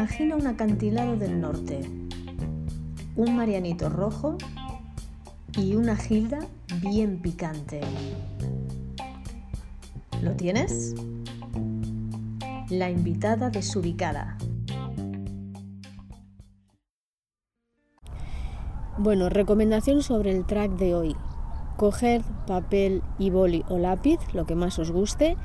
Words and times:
Imagina 0.00 0.34
un 0.34 0.46
acantilado 0.46 1.14
del 1.14 1.42
norte, 1.42 1.82
un 3.16 3.36
marianito 3.36 3.90
rojo 3.90 4.38
y 5.58 5.74
una 5.74 5.94
gilda 5.94 6.38
bien 6.80 7.20
picante. 7.20 7.82
¿Lo 10.22 10.34
tienes? 10.36 10.94
La 12.70 12.88
invitada 12.88 13.50
desubicada. 13.50 14.38
Bueno, 18.96 19.28
recomendación 19.28 20.02
sobre 20.02 20.30
el 20.30 20.46
track 20.46 20.78
de 20.78 20.94
hoy. 20.94 21.16
Coged 21.76 22.22
papel 22.46 23.02
y 23.18 23.28
boli 23.28 23.66
o 23.68 23.76
lápiz, 23.76 24.18
lo 24.32 24.46
que 24.46 24.54
más 24.54 24.78
os 24.78 24.92
guste, 24.92 25.36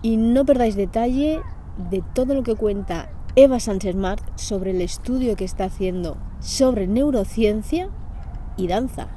y 0.00 0.16
no 0.16 0.46
perdáis 0.46 0.74
detalle 0.74 1.42
de 1.90 2.02
todo 2.14 2.34
lo 2.34 2.42
que 2.42 2.54
cuenta 2.54 3.10
Eva 3.36 3.60
Sánchez 3.60 3.94
Marc 3.94 4.22
sobre 4.36 4.72
el 4.72 4.80
estudio 4.80 5.36
que 5.36 5.44
está 5.44 5.64
haciendo 5.64 6.16
sobre 6.40 6.86
neurociencia 6.86 7.88
y 8.56 8.66
danza. 8.66 9.08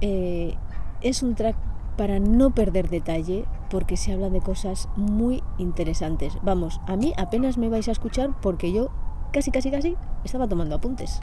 Eh, 0.00 0.54
es 1.00 1.22
un 1.22 1.34
track 1.34 1.56
para 1.96 2.20
no 2.20 2.50
perder 2.50 2.88
detalle 2.88 3.44
porque 3.70 3.96
se 3.96 4.12
habla 4.12 4.30
de 4.30 4.40
cosas 4.40 4.88
muy 4.96 5.42
interesantes. 5.58 6.38
Vamos, 6.42 6.80
a 6.86 6.96
mí 6.96 7.12
apenas 7.16 7.58
me 7.58 7.68
vais 7.68 7.88
a 7.88 7.92
escuchar 7.92 8.30
porque 8.40 8.72
yo 8.72 8.90
casi, 9.32 9.50
casi, 9.50 9.70
casi 9.70 9.96
estaba 10.24 10.46
tomando 10.46 10.76
apuntes. 10.76 11.20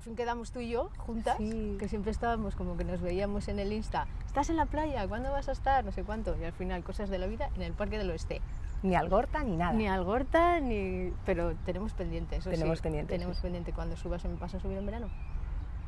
Por 0.00 0.04
fin 0.06 0.16
quedamos 0.16 0.50
tú 0.50 0.60
y 0.60 0.70
yo 0.70 0.88
juntas, 0.96 1.36
que 1.36 1.86
siempre 1.86 2.10
estábamos 2.10 2.56
como 2.56 2.78
que 2.78 2.84
nos 2.84 3.02
veíamos 3.02 3.48
en 3.48 3.58
el 3.58 3.70
Insta. 3.70 4.06
¿Estás 4.24 4.48
en 4.48 4.56
la 4.56 4.64
playa? 4.64 5.06
¿Cuándo 5.06 5.30
vas 5.30 5.50
a 5.50 5.52
estar? 5.52 5.84
No 5.84 5.92
sé 5.92 6.04
cuánto. 6.04 6.34
Y 6.40 6.44
al 6.44 6.54
final, 6.54 6.82
cosas 6.82 7.10
de 7.10 7.18
la 7.18 7.26
vida 7.26 7.50
en 7.54 7.60
el 7.60 7.74
Parque 7.74 7.98
del 7.98 8.08
Oeste. 8.08 8.40
Ni 8.82 8.94
Algorta 8.94 9.44
ni 9.44 9.58
nada. 9.58 9.74
Ni 9.74 9.88
Algorta, 9.88 10.58
ni... 10.58 11.12
Pero 11.26 11.54
tenemos 11.66 11.92
pendiente, 11.92 12.36
eso 12.36 12.48
Tenemos 12.48 12.80
pendiente. 12.80 13.12
Tenemos 13.12 13.40
pendiente. 13.40 13.74
cuando 13.74 13.94
subas, 13.98 14.22
¿se 14.22 14.28
me 14.28 14.36
pasa 14.36 14.56
a 14.56 14.60
subir 14.60 14.78
en 14.78 14.86
verano? 14.86 15.10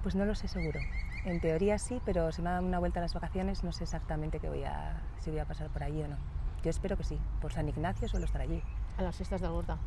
Pues 0.02 0.14
no 0.14 0.26
lo 0.26 0.34
sé 0.34 0.46
seguro. 0.46 0.78
En 1.24 1.40
teoría 1.40 1.78
sí, 1.78 1.98
pero 2.04 2.32
si 2.32 2.42
me 2.42 2.50
dan 2.50 2.66
una 2.66 2.80
vuelta 2.80 3.00
a 3.00 3.02
las 3.02 3.14
vacaciones 3.14 3.64
no 3.64 3.72
sé 3.72 3.84
exactamente 3.84 4.40
qué 4.40 4.50
voy 4.50 4.64
a, 4.64 5.00
si 5.20 5.30
voy 5.30 5.40
a 5.40 5.46
pasar 5.46 5.70
por 5.70 5.84
allí 5.84 6.02
o 6.02 6.08
no. 6.08 6.16
Yo 6.62 6.68
espero 6.68 6.98
que 6.98 7.04
sí. 7.04 7.18
Por 7.40 7.54
San 7.54 7.66
Ignacio 7.66 8.08
suelo 8.08 8.26
estar 8.26 8.42
allí. 8.42 8.62
A 8.98 9.02
las 9.02 9.16
fiestas 9.16 9.40
de 9.40 9.46
Algorta. 9.46 9.78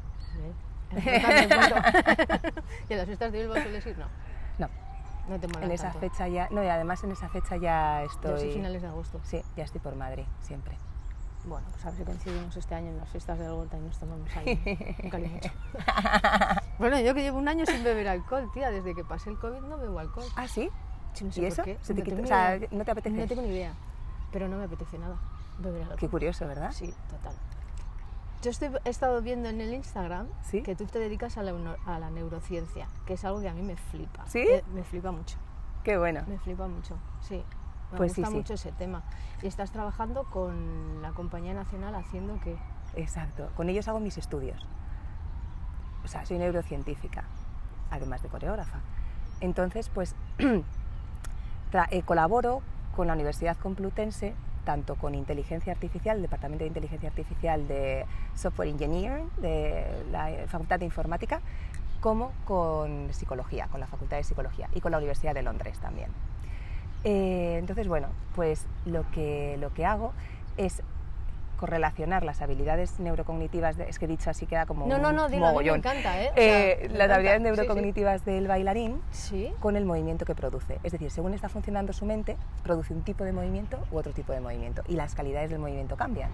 ¿Y 0.92 2.94
a 2.94 2.98
las 2.98 3.06
fiestas 3.06 3.32
de 3.32 3.40
Bilbao 3.40 3.62
sueles 3.62 3.86
ir? 3.86 3.98
No. 3.98 4.06
No. 4.60 4.70
No 5.28 5.40
te 5.40 5.48
mola 5.48 5.66
En 5.66 5.72
esa 5.72 5.92
fecha 5.92 6.28
ya, 6.28 6.48
no, 6.52 6.64
y 6.64 6.68
además 6.68 7.04
en 7.04 7.12
esa 7.12 7.30
fecha 7.30 7.58
ya 7.58 8.04
estoy... 8.04 8.50
Ya 8.50 8.54
finales 8.54 8.82
de 8.82 8.88
agosto. 8.88 9.20
Sí, 9.24 9.42
ya 9.56 9.64
estoy 9.64 9.82
por 9.82 9.96
Madrid, 9.96 10.26
siempre. 10.42 10.76
Bueno, 11.46 11.68
pues 11.72 11.86
a 11.86 11.90
ver 11.90 11.98
si 11.98 12.04
coincidimos 12.04 12.58
este 12.58 12.74
año 12.74 12.90
en 12.90 12.98
las 12.98 13.10
fiestas 13.10 13.38
de 13.38 13.46
Algorta 13.46 13.78
y 13.78 13.82
nos 13.82 14.00
tomamos 14.00 14.36
ahí 14.36 14.98
un 15.04 15.10
caliente. 15.10 15.52
bueno, 16.80 17.00
yo 17.00 17.14
que 17.14 17.22
llevo 17.22 17.38
un 17.38 17.48
año 17.48 17.66
sin 17.66 17.84
beber 17.84 18.08
alcohol, 18.08 18.50
tía, 18.54 18.72
desde 18.72 18.96
que 18.96 19.04
pasé 19.04 19.30
el 19.30 19.38
COVID 19.38 19.62
no 19.62 19.78
bebo 19.78 20.00
alcohol. 20.00 20.26
¿Ah, 20.36 20.48
sí? 20.48 20.70
no 21.22 21.32
sé 21.32 21.42
¿Y 21.42 21.46
eso? 21.46 21.64
Qué. 21.64 21.78
¿Se 21.82 21.94
te 21.94 22.02
quita? 22.02 22.22
O 22.22 22.26
sea, 22.26 22.60
¿no 22.72 22.84
te 22.84 22.92
apetece? 22.92 23.16
No 23.16 23.28
tengo 23.28 23.44
ni 23.44 23.50
idea, 23.50 23.74
pero 24.32 24.48
no 24.48 24.58
me 24.58 24.64
apetece 24.64 24.98
nada 24.98 25.18
beber 25.60 25.84
alcohol. 25.84 26.00
Qué 26.00 26.10
curioso, 26.10 26.48
¿verdad? 26.48 26.72
Sí, 26.72 26.94
total. 27.10 27.36
Yo 28.46 28.52
estoy, 28.52 28.70
he 28.84 28.92
estado 28.92 29.24
viendo 29.24 29.50
en 29.50 29.60
el 29.60 29.74
Instagram 29.74 30.28
que 30.64 30.76
tú 30.76 30.86
te 30.86 31.00
dedicas 31.00 31.36
a 31.40 31.42
la, 31.42 32.10
neurociencia, 32.12 32.88
que 33.08 33.16
es 33.16 33.26
algo 33.26 33.42
que 33.42 33.50
a 33.50 33.56
mí 33.56 33.64
me 33.64 33.76
flipa. 33.76 34.24
¿Sí? 34.28 34.38
Eh, 34.38 34.64
me 34.72 34.84
flipa 34.84 35.12
mucho. 35.12 35.38
Qué 35.84 35.98
bueno. 35.98 36.22
Me 36.28 36.38
flipa 36.38 36.68
mucho, 36.68 36.96
sí. 37.22 37.44
Me 37.92 37.98
pues 37.98 38.16
gusta 38.16 38.30
mucho 38.30 38.54
ese 38.54 38.72
tema. 38.72 39.02
Y 39.42 39.48
estás 39.48 39.72
trabajando 39.72 40.26
con 40.26 41.02
la 41.02 41.10
Compañía 41.14 41.56
Nacional 41.56 41.96
haciendo 41.96 42.40
qué? 42.44 42.56
Exacto. 42.96 43.50
Con 43.56 43.68
ellos 43.68 43.88
hago 43.88 44.00
mis 44.00 44.20
estudios. 44.20 44.68
O 46.04 46.08
sea, 46.08 46.24
soy 46.24 46.38
neurocientífica, 46.38 47.24
además 47.90 48.22
de 48.22 48.30
coreógrafa. 48.30 48.82
Entonces, 49.42 49.90
pues 49.90 50.16
eh, 50.38 52.02
colaboro 52.04 52.62
con 52.96 53.08
la 53.08 53.14
Universidad 53.14 53.58
Complutense 53.58 54.36
tanto 54.66 54.96
con 54.96 55.16
inteligencia 55.16 55.72
artificial, 55.72 56.18
el 56.18 56.24
Departamento 56.24 56.64
de 56.64 56.68
Inteligencia 56.68 57.08
Artificial 57.08 57.68
de 57.68 58.06
Software 58.36 58.68
Engineering, 58.68 59.30
de 59.38 59.86
la 60.12 60.30
Facultad 60.48 60.80
de 60.80 60.86
Informática, 60.86 61.40
como 62.02 62.34
con 62.46 63.14
psicología, 63.14 63.68
con 63.68 63.80
la 63.80 63.88
Facultad 63.88 64.18
de 64.18 64.24
Psicología 64.24 64.70
y 64.76 64.82
con 64.82 64.92
la 64.92 64.98
Universidad 64.98 65.34
de 65.34 65.44
Londres 65.44 65.80
también. 65.80 66.10
Eh, 67.04 67.58
entonces, 67.60 67.88
bueno, 67.88 68.10
pues 68.36 68.66
lo 68.86 69.10
que, 69.12 69.58
lo 69.60 69.74
que 69.74 69.86
hago 69.86 70.12
es 70.58 70.82
correlacionar 71.56 72.24
las 72.24 72.42
habilidades 72.42 73.00
neurocognitivas, 73.00 73.78
es 73.80 74.00
que 74.00 74.08
dicho 74.08 74.30
así 74.30 74.46
queda 74.46 74.66
como 74.66 74.88
no, 74.88 74.98
no, 74.98 75.12
no, 75.12 75.26
un 75.26 75.40
mogollón. 75.40 75.82
Me 75.82 75.90
encanta, 75.90 76.22
¿eh? 76.22 76.32
eh 76.36 76.90
las 76.94 77.10
habilidades 77.10 77.42
neurocognitivas 77.42 78.26
del 78.26 78.48
bailarín 78.48 79.02
¿Sí? 79.12 79.52
con 79.60 79.76
el 79.76 79.86
movimiento 79.86 80.26
que 80.26 80.36
produce. 80.36 80.80
Es 80.84 80.92
decir, 80.92 81.12
según 81.12 81.34
está 81.34 81.50
funcionando 81.50 81.94
su 81.94 82.06
mente, 82.06 82.38
produce 82.64 82.94
un 82.94 83.02
tipo 83.02 83.24
de 83.24 83.34
movimiento 83.34 83.80
u 83.92 83.98
otro 83.98 84.14
tipo 84.14 84.34
de 84.34 84.40
movimiento 84.40 84.84
y 84.88 84.96
las 84.96 85.16
calidades 85.16 85.50
del 85.50 85.60
movimiento 85.60 85.96
cambian. 85.96 86.30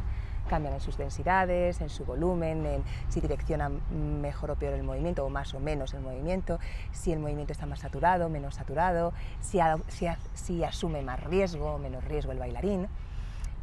Cambian 0.50 0.74
en 0.74 0.82
sus 0.82 0.98
densidades, 0.98 1.80
en 1.82 1.90
su 1.90 2.04
volumen, 2.04 2.66
en 2.66 2.84
si 3.10 3.22
direcciona 3.22 3.70
mejor 3.70 4.52
o 4.52 4.56
peor 4.56 4.74
el 4.74 4.84
movimiento 4.84 5.24
o 5.24 5.30
más 5.30 5.54
o 5.54 5.60
menos 5.60 5.94
el 5.94 6.02
movimiento, 6.02 6.60
si 6.92 7.14
el 7.14 7.20
movimiento 7.20 7.54
está 7.54 7.66
más 7.66 7.80
saturado, 7.80 8.28
menos 8.28 8.56
saturado, 8.56 9.14
si, 9.40 9.60
si, 9.88 10.08
si 10.34 10.64
asume 10.64 11.04
más 11.04 11.24
riesgo 11.24 11.76
o 11.76 11.78
menos 11.78 12.04
riesgo 12.04 12.32
el 12.32 12.40
bailarín. 12.40 12.88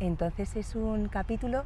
Entonces 0.00 0.54
es 0.56 0.74
un 0.76 1.08
capítulo, 1.08 1.64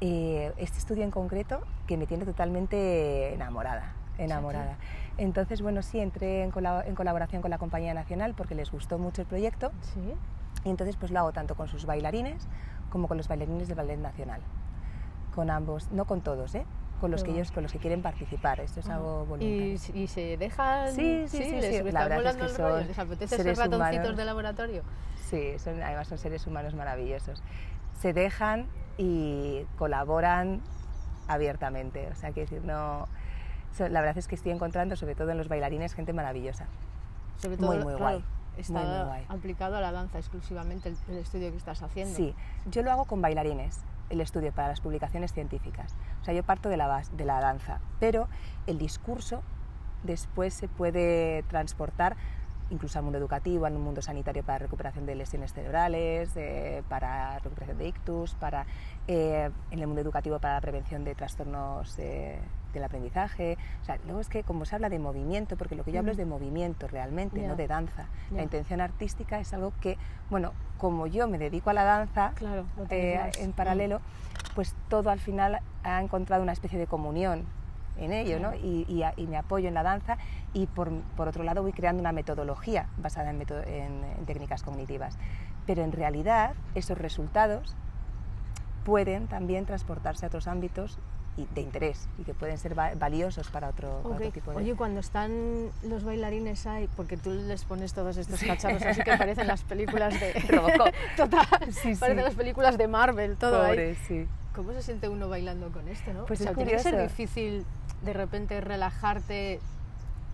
eh, 0.00 0.52
este 0.56 0.78
estudio 0.78 1.04
en 1.04 1.10
concreto, 1.10 1.60
que 1.86 1.96
me 1.96 2.06
tiene 2.06 2.24
totalmente 2.24 3.34
enamorada. 3.34 3.92
enamorada. 4.18 4.76
Entonces, 5.18 5.62
bueno, 5.62 5.82
sí, 5.82 6.00
entré 6.00 6.42
en, 6.42 6.50
colaboración 6.50 7.42
con 7.42 7.50
la 7.50 7.58
Compañía 7.58 7.94
Nacional 7.94 8.34
porque 8.34 8.54
les 8.54 8.70
gustó 8.70 8.98
mucho 8.98 9.22
el 9.22 9.28
proyecto. 9.28 9.72
Sí. 9.80 10.14
Y 10.64 10.70
entonces 10.70 10.96
pues 10.96 11.12
lo 11.12 11.20
hago 11.20 11.32
tanto 11.32 11.54
con 11.54 11.68
sus 11.68 11.86
bailarines 11.86 12.48
como 12.90 13.08
con 13.08 13.16
los 13.16 13.28
bailarines 13.28 13.68
del 13.68 13.76
Ballet 13.76 13.98
Nacional. 13.98 14.40
Con 15.34 15.50
ambos, 15.50 15.90
no 15.92 16.06
con 16.06 16.22
todos, 16.22 16.54
¿eh? 16.54 16.64
Con 17.00 17.10
los 17.10 17.22
que 17.24 17.30
ellos 17.30 17.52
con 17.52 17.62
los 17.62 17.72
que 17.72 17.78
quieren 17.78 18.02
participar 18.02 18.60
esto 18.60 18.80
es 18.80 18.88
algo 18.88 19.26
voluntario 19.26 19.78
¿Y, 19.94 20.06
se 20.06 20.36
dejan 20.36 20.92
sí 20.92 21.26
sí 21.28 21.44
sí, 21.44 21.50
les, 21.60 21.92
la 21.92 22.08
verdad 22.08 22.34
es 22.34 22.36
que 22.36 22.48
son 22.48 22.86
les 22.86 22.98
apetece 22.98 23.36
seres 23.36 23.58
ratoncitos 23.58 24.16
de 24.16 24.24
laboratorio 24.24 24.82
Sí, 25.26 25.58
son, 25.58 25.82
además 25.82 26.06
son 26.06 26.18
seres 26.18 26.46
humanos 26.46 26.74
maravillosos. 26.74 27.42
Se 28.00 28.12
dejan 28.12 28.66
y 28.96 29.64
colaboran 29.76 30.62
abiertamente. 31.26 32.08
O 32.12 32.14
sea, 32.14 32.32
que 32.32 32.42
decir, 32.42 32.62
no. 32.62 33.08
La 33.78 34.00
verdad 34.00 34.16
es 34.16 34.28
que 34.28 34.36
estoy 34.36 34.52
encontrando, 34.52 34.96
sobre 34.96 35.14
todo 35.14 35.30
en 35.30 35.38
los 35.38 35.48
bailarines, 35.48 35.94
gente 35.94 36.12
maravillosa. 36.12 36.66
Sobre 37.38 37.56
todo, 37.56 37.66
muy, 37.66 37.84
muy 37.84 37.94
guay. 37.94 38.24
Está 38.56 39.20
aplicado 39.28 39.76
a 39.76 39.80
la 39.82 39.92
danza 39.92 40.18
exclusivamente 40.18 40.94
el, 41.08 41.18
estudio 41.18 41.50
que 41.50 41.58
estás 41.58 41.82
haciendo. 41.82 42.14
Sí, 42.14 42.34
yo 42.70 42.82
lo 42.82 42.90
hago 42.90 43.04
con 43.04 43.20
bailarines, 43.20 43.80
el 44.10 44.20
estudio 44.20 44.52
para 44.52 44.68
las 44.68 44.80
publicaciones 44.80 45.32
científicas. 45.32 45.94
O 46.22 46.24
sea, 46.24 46.34
yo 46.34 46.42
parto 46.42 46.68
de 46.68 46.76
la, 46.76 47.02
de 47.12 47.24
la 47.24 47.40
danza, 47.40 47.80
pero 48.00 48.28
el 48.66 48.78
discurso 48.78 49.42
después 50.04 50.54
se 50.54 50.68
puede 50.68 51.42
transportar 51.44 52.16
incluso 52.70 52.98
al 52.98 53.04
mundo 53.04 53.18
educativo, 53.18 53.66
al 53.66 53.74
mundo 53.74 54.02
sanitario 54.02 54.42
para 54.42 54.58
recuperación 54.58 55.06
de 55.06 55.14
lesiones 55.14 55.52
cerebrales, 55.52 56.30
para 56.88 57.38
recuperación 57.38 57.78
de 57.78 57.88
ictus, 57.88 58.34
para, 58.34 58.66
eh, 59.08 59.50
en 59.70 59.78
el 59.78 59.86
mundo 59.86 60.00
educativo 60.00 60.38
para 60.38 60.54
la 60.54 60.60
prevención 60.60 61.04
de 61.04 61.14
trastornos 61.14 61.98
eh, 61.98 62.38
del 62.72 62.84
aprendizaje. 62.84 63.56
O 63.82 63.84
sea, 63.84 63.98
luego 64.04 64.20
es 64.20 64.28
que 64.28 64.42
como 64.42 64.64
se 64.64 64.74
habla 64.74 64.88
de 64.88 64.98
movimiento, 64.98 65.56
porque 65.56 65.74
lo 65.74 65.84
que 65.84 65.92
yo 65.92 66.00
hablo 66.00 66.12
es 66.12 66.16
de 66.16 66.26
movimiento 66.26 66.88
realmente, 66.88 67.46
no 67.46 67.56
de 67.56 67.66
danza. 67.66 68.06
La 68.30 68.42
intención 68.42 68.80
artística 68.80 69.38
es 69.38 69.52
algo 69.52 69.72
que, 69.80 69.96
bueno, 70.30 70.52
como 70.78 71.06
yo 71.06 71.28
me 71.28 71.38
dedico 71.38 71.70
a 71.70 71.72
la 71.72 71.84
danza 71.84 72.32
claro, 72.34 72.66
en 72.90 73.52
paralelo, 73.52 74.00
pues 74.54 74.74
todo 74.88 75.10
al 75.10 75.20
final 75.20 75.60
ha 75.84 76.00
encontrado 76.00 76.42
una 76.42 76.52
especie 76.52 76.78
de 76.78 76.86
comunión 76.86 77.46
en 77.98 78.12
ello, 78.12 78.38
¿no? 78.38 78.54
y, 78.54 79.04
me 79.28 79.36
apoyo 79.36 79.68
en 79.68 79.74
la 79.74 79.82
danza 79.82 80.18
y 80.52 80.66
por, 80.66 80.90
otro 81.16 81.44
lado 81.44 81.62
voy 81.62 81.72
creando 81.72 82.00
una 82.00 82.12
metodología 82.12 82.88
basada 82.98 83.30
en, 83.30 84.26
técnicas 84.26 84.62
cognitivas. 84.62 85.18
Pero 85.66 85.82
en 85.82 85.92
realidad 85.92 86.54
esos 86.74 86.98
resultados 86.98 87.76
pueden 88.86 89.26
también 89.26 89.66
transportarse 89.66 90.24
a 90.24 90.28
otros 90.28 90.46
ámbitos 90.46 90.96
de 91.36 91.60
interés 91.60 92.08
y 92.18 92.22
que 92.22 92.34
pueden 92.34 92.56
ser 92.56 92.74
valiosos 92.74 93.48
para 93.48 93.68
otro, 93.68 94.00
tipo 94.32 94.52
de... 94.52 94.56
Oye, 94.56 94.74
cuando 94.76 95.00
están 95.00 95.70
los 95.82 96.04
bailarines 96.04 96.66
ahí, 96.68 96.88
porque 96.96 97.16
tú 97.16 97.30
les 97.30 97.64
pones 97.64 97.92
todos 97.92 98.16
estos 98.16 98.40
cacharros 98.40 98.82
así 98.82 99.02
que 99.02 99.16
parecen 99.18 99.48
las 99.48 99.64
películas 99.64 100.18
de 100.20 100.32
Robocop. 100.48 100.88
Total, 101.16 101.46
parecen 101.98 102.16
las 102.16 102.36
películas 102.36 102.78
de 102.78 102.86
Marvel, 102.86 103.36
todo 103.36 103.66
Pobre, 103.66 103.88
ahí. 103.88 103.94
Sí. 104.06 104.26
¿Cómo 104.54 104.72
se 104.72 104.82
siente 104.82 105.08
uno 105.08 105.28
bailando 105.28 105.70
con 105.72 105.88
esto, 105.88 106.14
no? 106.14 106.24
Pues 106.24 106.40
o 106.40 106.44
sea, 106.44 106.52
es 106.52 106.56
tiene 106.56 106.72
que 106.72 106.78
ser 106.78 107.02
difícil 107.02 107.66
de 108.02 108.12
repente 108.12 108.60
relajarte 108.60 109.58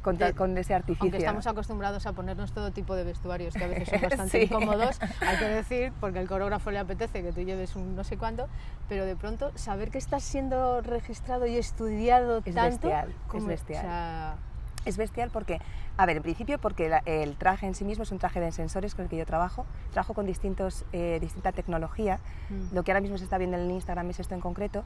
con, 0.02 0.58
ese 0.58 0.74
artificio. 0.74 1.04
Aunque 1.04 1.18
estamos 1.18 1.46
acostumbrados 1.46 2.06
a 2.06 2.12
ponernos 2.12 2.52
todo 2.52 2.70
tipo 2.72 2.94
de 2.94 3.04
vestuarios 3.04 3.54
que 3.54 3.64
a 3.64 3.68
veces 3.68 3.88
son 3.88 4.00
bastante 4.02 4.38
Sí. 4.38 4.44
incómodos, 4.44 4.98
hay 5.20 5.36
que 5.38 5.44
decir, 5.48 5.92
porque 6.00 6.18
al 6.18 6.28
coreógrafo 6.28 6.70
le 6.70 6.78
apetece 6.80 7.22
que 7.22 7.32
tú 7.32 7.40
lleves 7.42 7.76
un 7.76 7.94
no 7.96 8.04
sé 8.04 8.16
cuánto, 8.18 8.48
pero 8.88 9.06
de 9.06 9.16
pronto 9.16 9.52
saber 9.56 9.90
que 9.90 9.98
estás 9.98 10.22
siendo 10.22 10.80
registrado 10.82 11.46
y 11.46 11.56
estudiado 11.56 12.42
Es 12.44 12.54
tanto, 12.54 12.88
bestial, 12.88 13.14
es 13.34 13.46
bestial. 13.46 13.78
o 13.84 13.88
sea, 13.88 14.34
Es 14.84 14.96
bestial 14.96 15.30
porque, 15.32 15.60
a 15.96 16.06
ver, 16.06 16.16
en 16.16 16.24
principio 16.24 16.58
porque 16.58 16.88
la- 16.88 17.02
el 17.06 17.36
traje 17.36 17.66
en 17.66 17.74
sí 17.76 17.84
mismo 17.84 18.02
es 18.02 18.10
un 18.10 18.18
traje 18.18 18.40
de 18.40 18.50
sensores 18.50 18.96
con 18.96 19.04
el 19.04 19.08
que 19.08 19.16
yo 19.16 19.24
trabajo. 19.24 19.64
Trabajo 19.92 20.12
con 20.12 20.26
distintos, 20.26 20.84
eh, 20.92 21.18
distinta 21.20 21.52
tecnología. 21.52 22.18
Mm. 22.50 22.74
Lo 22.74 22.82
que 22.82 22.90
ahora 22.90 23.00
mismo 23.00 23.16
se 23.16 23.22
está 23.22 23.38
viendo 23.38 23.56
en 23.56 23.62
el 23.62 23.70
Instagram 23.70 24.10
es 24.10 24.18
esto 24.18 24.34
en 24.34 24.40
concreto, 24.40 24.82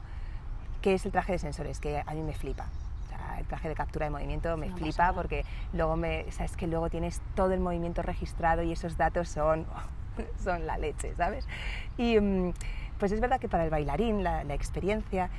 que 0.83 0.93
es 0.93 1.03
el 1.07 1.11
traje 1.11 1.31
de 1.31 1.39
sensores, 1.39 1.79
que 1.79 2.03
a 2.05 2.13
mí 2.13 2.21
me 2.21 2.33
flipa. 2.35 2.67
El 3.39 3.45
traje 3.45 3.69
de 3.69 3.75
captura 3.75 4.05
de 4.05 4.11
movimiento 4.11 4.55
me 4.57 4.67
una 4.67 4.77
flipa 4.77 5.13
porque 5.13 5.45
luego 5.73 5.95
me, 5.95 6.25
o 6.27 6.31
sea, 6.31 6.45
es 6.45 6.55
que 6.55 6.67
luego 6.67 6.89
tienes 6.89 7.21
todo 7.35 7.53
el 7.53 7.59
movimiento 7.59 8.01
registrado 8.01 8.63
y 8.63 8.71
esos 8.71 8.97
datos 8.97 9.29
son, 9.29 9.65
son 10.43 10.65
la 10.65 10.77
leche, 10.77 11.13
¿sabes? 11.15 11.47
Y 11.97 12.19
mm, 12.19 12.53
pues 12.99 13.11
es 13.11 13.21
verdad 13.21 13.39
que 13.39 13.49
para 13.49 13.63
el 13.63 13.69
bailarín 13.69 14.23
la, 14.23 14.43
la 14.43 14.53
experiencia 14.53 15.29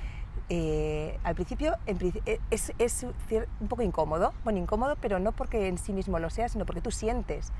eh, 0.50 1.18
al 1.24 1.34
principio 1.34 1.76
eh, 1.86 2.40
es, 2.50 2.72
es 2.78 3.06
un 3.60 3.68
poco 3.68 3.82
incómodo, 3.82 4.32
bueno, 4.44 4.58
incómodo, 4.58 4.96
pero 5.00 5.18
no 5.18 5.32
porque 5.32 5.68
en 5.68 5.76
sí 5.76 5.92
mismo 5.92 6.18
lo 6.18 6.30
sea, 6.30 6.48
sino 6.48 6.64
porque 6.64 6.80
tú 6.80 6.90
sientes 6.90 7.52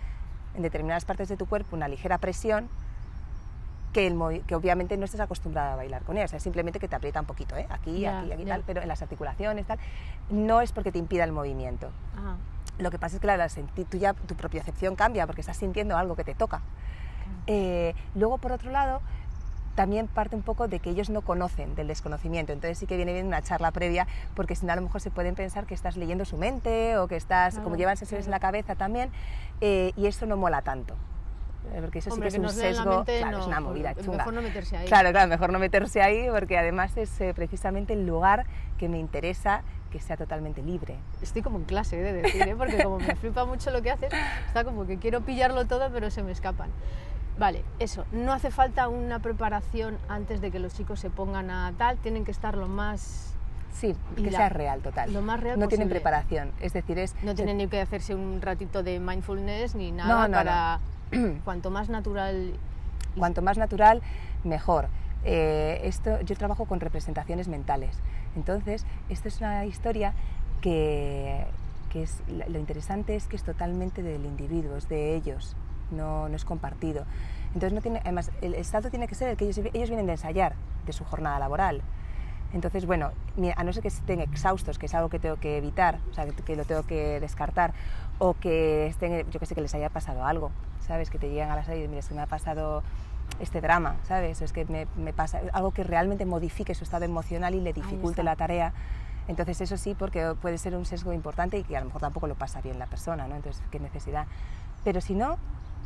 en 0.54 0.62
determinadas 0.62 1.04
partes 1.04 1.28
de 1.28 1.36
tu 1.36 1.46
cuerpo 1.46 1.76
una 1.76 1.88
ligera 1.88 2.18
presión 2.18 2.68
que, 3.92 4.06
el 4.06 4.42
que 4.46 4.54
obviamente 4.54 4.96
no 4.96 5.04
estás 5.04 5.20
acostumbrada 5.20 5.72
a 5.72 5.76
bailar 5.76 6.02
con 6.02 6.16
ella, 6.16 6.26
o 6.26 6.28
sea, 6.28 6.40
simplemente 6.40 6.78
que 6.78 6.88
te 6.88 6.96
aprieta 6.96 7.20
un 7.20 7.26
poquito, 7.26 7.56
¿eh? 7.56 7.66
aquí, 7.70 8.00
Ya, 8.00 8.20
aquí, 8.20 8.32
aquí, 8.32 8.44
ya. 8.44 8.54
tal, 8.54 8.62
pero 8.66 8.82
en 8.82 8.88
las 8.88 9.00
articulaciones, 9.02 9.66
tal, 9.66 9.78
no 10.30 10.60
es 10.60 10.72
porque 10.72 10.92
te 10.92 10.98
impida 10.98 11.24
el 11.24 11.32
movimiento. 11.32 11.90
ajá, 12.16 12.36
Lo 12.78 12.90
que 12.90 12.98
pasa 12.98 13.16
es 13.16 13.20
que 13.20 13.26
la, 13.26 13.36
la 13.36 13.48
senti- 13.48 13.84
tú 13.84 13.96
ya, 13.98 14.12
tu 14.14 14.34
propiocepción 14.36 14.94
cambia 14.94 15.26
porque 15.26 15.40
estás 15.40 15.56
sintiendo 15.56 15.96
algo 15.96 16.14
que 16.16 16.24
te 16.24 16.34
toca. 16.34 16.60
Eh, 17.46 17.94
luego, 18.14 18.38
por 18.38 18.52
otro 18.52 18.70
lado, 18.70 19.00
también 19.74 20.06
parte 20.08 20.34
un 20.36 20.42
poco 20.42 20.66
de 20.68 20.80
que 20.80 20.90
ellos 20.90 21.08
no 21.08 21.22
conocen 21.22 21.74
del 21.76 21.86
desconocimiento. 21.86 22.52
Entonces 22.52 22.78
sí 22.78 22.86
que 22.86 22.96
viene 22.96 23.12
bien 23.12 23.26
una 23.26 23.42
charla 23.42 23.70
previa, 23.70 24.06
porque 24.34 24.54
si 24.56 24.66
no 24.66 24.72
a 24.72 24.76
lo 24.76 24.82
mejor 24.82 25.00
se 25.00 25.10
pueden 25.10 25.34
pensar 25.34 25.66
que 25.66 25.74
estás 25.74 25.96
leyendo 25.96 26.24
su 26.24 26.36
mente 26.36 26.98
o 26.98 27.06
que 27.08 27.16
estás, 27.16 27.54
Claro, 27.54 27.64
como 27.64 27.76
llevan 27.76 27.96
sensores 27.96 28.26
en 28.26 28.32
la 28.32 28.38
claro. 28.38 28.52
cabeza 28.52 28.74
también, 28.74 29.10
eh, 29.60 29.92
y 29.96 30.06
eso 30.06 30.26
no 30.26 30.36
mola 30.36 30.62
tanto. 30.62 30.94
Eh, 31.74 31.80
Porque 31.80 31.98
eso 31.98 32.10
Hombre, 32.10 32.30
sí 32.30 32.36
que 32.36 32.42
que 32.42 32.46
es 32.48 32.54
un 32.54 32.60
sesgo, 32.60 33.04
claro, 33.04 33.30
no, 33.30 33.38
es 33.40 33.46
una 33.46 33.60
movida 33.60 33.92
pues, 33.94 34.04
chunga. 34.06 34.18
mejor 34.18 34.34
no 34.34 34.42
meterse 34.42 34.76
ahí. 34.76 34.86
Claro, 34.86 35.10
claro, 35.10 35.28
mejor 35.28 35.52
no 35.52 35.58
meterse 35.58 36.02
ahí, 36.02 36.28
porque 36.30 36.56
además 36.58 36.96
es 36.96 37.20
eh, 37.20 37.32
precisamente 37.34 37.92
el 37.92 38.06
lugar 38.06 38.46
que 38.78 38.88
me 38.88 38.98
interesa 38.98 39.62
que 39.90 40.00
sea 40.00 40.16
totalmente 40.16 40.62
libre. 40.62 40.96
Estoy 41.22 41.42
como 41.42 41.58
en 41.58 41.64
clase, 41.64 41.98
he 41.98 42.02
de 42.02 42.12
decir, 42.12 42.42
¿eh? 42.46 42.54
porque 42.56 42.82
como 42.82 42.98
me 42.98 43.14
flipa 43.16 43.44
mucho 43.46 43.70
lo 43.70 43.80
que 43.82 43.90
haces, 43.90 44.12
está 44.46 44.64
como 44.64 44.86
que 44.86 44.98
quiero 44.98 45.22
pillarlo 45.22 45.66
todo, 45.66 45.90
pero 45.92 46.10
se 46.10 46.22
me 46.22 46.32
escapan. 46.32 46.70
Vale, 47.38 47.64
eso, 47.78 48.04
no 48.12 48.32
hace 48.32 48.50
falta 48.50 48.88
una 48.88 49.20
preparación 49.20 49.96
antes 50.08 50.40
de 50.40 50.50
que 50.50 50.58
los 50.58 50.74
chicos 50.74 50.98
se 51.00 51.08
pongan 51.08 51.50
a 51.50 51.72
tal, 51.78 51.96
tienen 51.98 52.24
que 52.24 52.32
estar 52.32 52.56
lo 52.56 52.66
más... 52.68 53.34
Sí, 53.72 53.94
que 54.16 54.30
la- 54.30 54.38
sea 54.38 54.48
real, 54.48 54.80
total. 54.80 55.12
lo 55.12 55.22
más 55.22 55.38
real 55.40 55.58
no 55.58 55.68
tienen 55.68 55.88
preparación, 55.88 56.50
es 56.60 56.72
decir, 56.72 56.98
es... 56.98 57.14
No 57.22 57.34
tienen 57.34 57.58
ni 57.58 57.68
que 57.68 57.80
hacerse 57.80 58.14
un 58.14 58.42
ratito 58.42 58.82
de 58.82 58.98
mindfulness 58.98 59.74
ni 59.76 59.92
nada 59.92 60.12
No, 60.12 60.28
no, 60.28 60.36
para... 60.36 60.80
Cuanto 61.44 61.70
más 61.70 61.88
natural... 61.88 62.54
Cuanto 63.16 63.42
más 63.42 63.58
natural, 63.58 64.02
mejor. 64.44 64.88
Eh, 65.24 65.80
esto, 65.84 66.20
yo 66.20 66.36
trabajo 66.36 66.66
con 66.66 66.80
representaciones 66.80 67.48
mentales. 67.48 67.98
Entonces, 68.36 68.84
esto 69.08 69.28
es 69.28 69.40
una 69.40 69.64
historia 69.66 70.12
que, 70.60 71.44
que 71.90 72.02
es, 72.02 72.22
lo 72.28 72.58
interesante 72.58 73.16
es 73.16 73.26
que 73.26 73.36
es 73.36 73.42
totalmente 73.42 74.02
del 74.02 74.24
individuo, 74.24 74.76
es 74.76 74.88
de 74.88 75.16
ellos, 75.16 75.56
no, 75.90 76.28
no 76.28 76.36
es 76.36 76.44
compartido. 76.44 77.04
Entonces, 77.54 77.72
no 77.72 77.80
tiene, 77.80 78.00
además, 78.00 78.30
el 78.40 78.54
estado 78.54 78.90
tiene 78.90 79.08
que 79.08 79.14
ser 79.14 79.30
el 79.30 79.36
que 79.36 79.46
ellos, 79.46 79.58
ellos 79.58 79.88
vienen 79.88 80.06
de 80.06 80.12
ensayar 80.12 80.54
de 80.86 80.92
su 80.92 81.04
jornada 81.04 81.38
laboral. 81.38 81.82
Entonces, 82.52 82.86
bueno, 82.86 83.10
a 83.56 83.64
no 83.64 83.72
ser 83.72 83.82
que 83.82 83.88
estén 83.88 84.20
exhaustos, 84.20 84.78
que 84.78 84.86
es 84.86 84.94
algo 84.94 85.10
que 85.10 85.18
tengo 85.18 85.36
que 85.36 85.58
evitar, 85.58 85.98
o 86.10 86.14
sea, 86.14 86.26
que 86.26 86.56
lo 86.56 86.64
tengo 86.64 86.84
que 86.84 87.20
descartar, 87.20 87.74
o 88.18 88.34
que 88.34 88.86
estén, 88.88 89.30
yo 89.30 89.38
que 89.40 89.46
sé, 89.46 89.54
que 89.54 89.60
les 89.60 89.74
haya 89.74 89.90
pasado 89.90 90.24
algo, 90.24 90.50
¿sabes? 90.86 91.10
Que 91.10 91.18
te 91.18 91.28
llegan 91.30 91.50
a 91.50 91.56
la 91.56 91.64
sala 91.64 91.76
y 91.76 91.86
mira, 91.88 92.00
es 92.00 92.08
que 92.08 92.14
me 92.14 92.22
ha 92.22 92.26
pasado 92.26 92.82
este 93.40 93.60
drama, 93.60 93.96
¿sabes? 94.04 94.40
O 94.40 94.44
es 94.44 94.52
que 94.52 94.64
me, 94.64 94.86
me 94.96 95.12
pasa 95.12 95.40
algo 95.52 95.70
que 95.72 95.84
realmente 95.84 96.24
modifique 96.26 96.74
su 96.74 96.84
estado 96.84 97.04
emocional 97.04 97.54
y 97.54 97.60
le 97.60 97.72
dificulte 97.72 98.22
la 98.22 98.34
tarea. 98.36 98.72
Entonces, 99.28 99.60
eso 99.60 99.76
sí, 99.76 99.94
porque 99.94 100.34
puede 100.40 100.56
ser 100.58 100.74
un 100.74 100.86
sesgo 100.86 101.12
importante 101.12 101.58
y 101.58 101.62
que 101.62 101.76
a 101.76 101.80
lo 101.80 101.86
mejor 101.86 102.00
tampoco 102.00 102.26
lo 102.26 102.34
pasa 102.34 102.60
bien 102.62 102.78
la 102.78 102.86
persona, 102.86 103.28
¿no? 103.28 103.36
Entonces, 103.36 103.62
¿qué 103.70 103.78
necesidad? 103.78 104.26
Pero 104.84 105.00
si 105.02 105.14
no, 105.14 105.36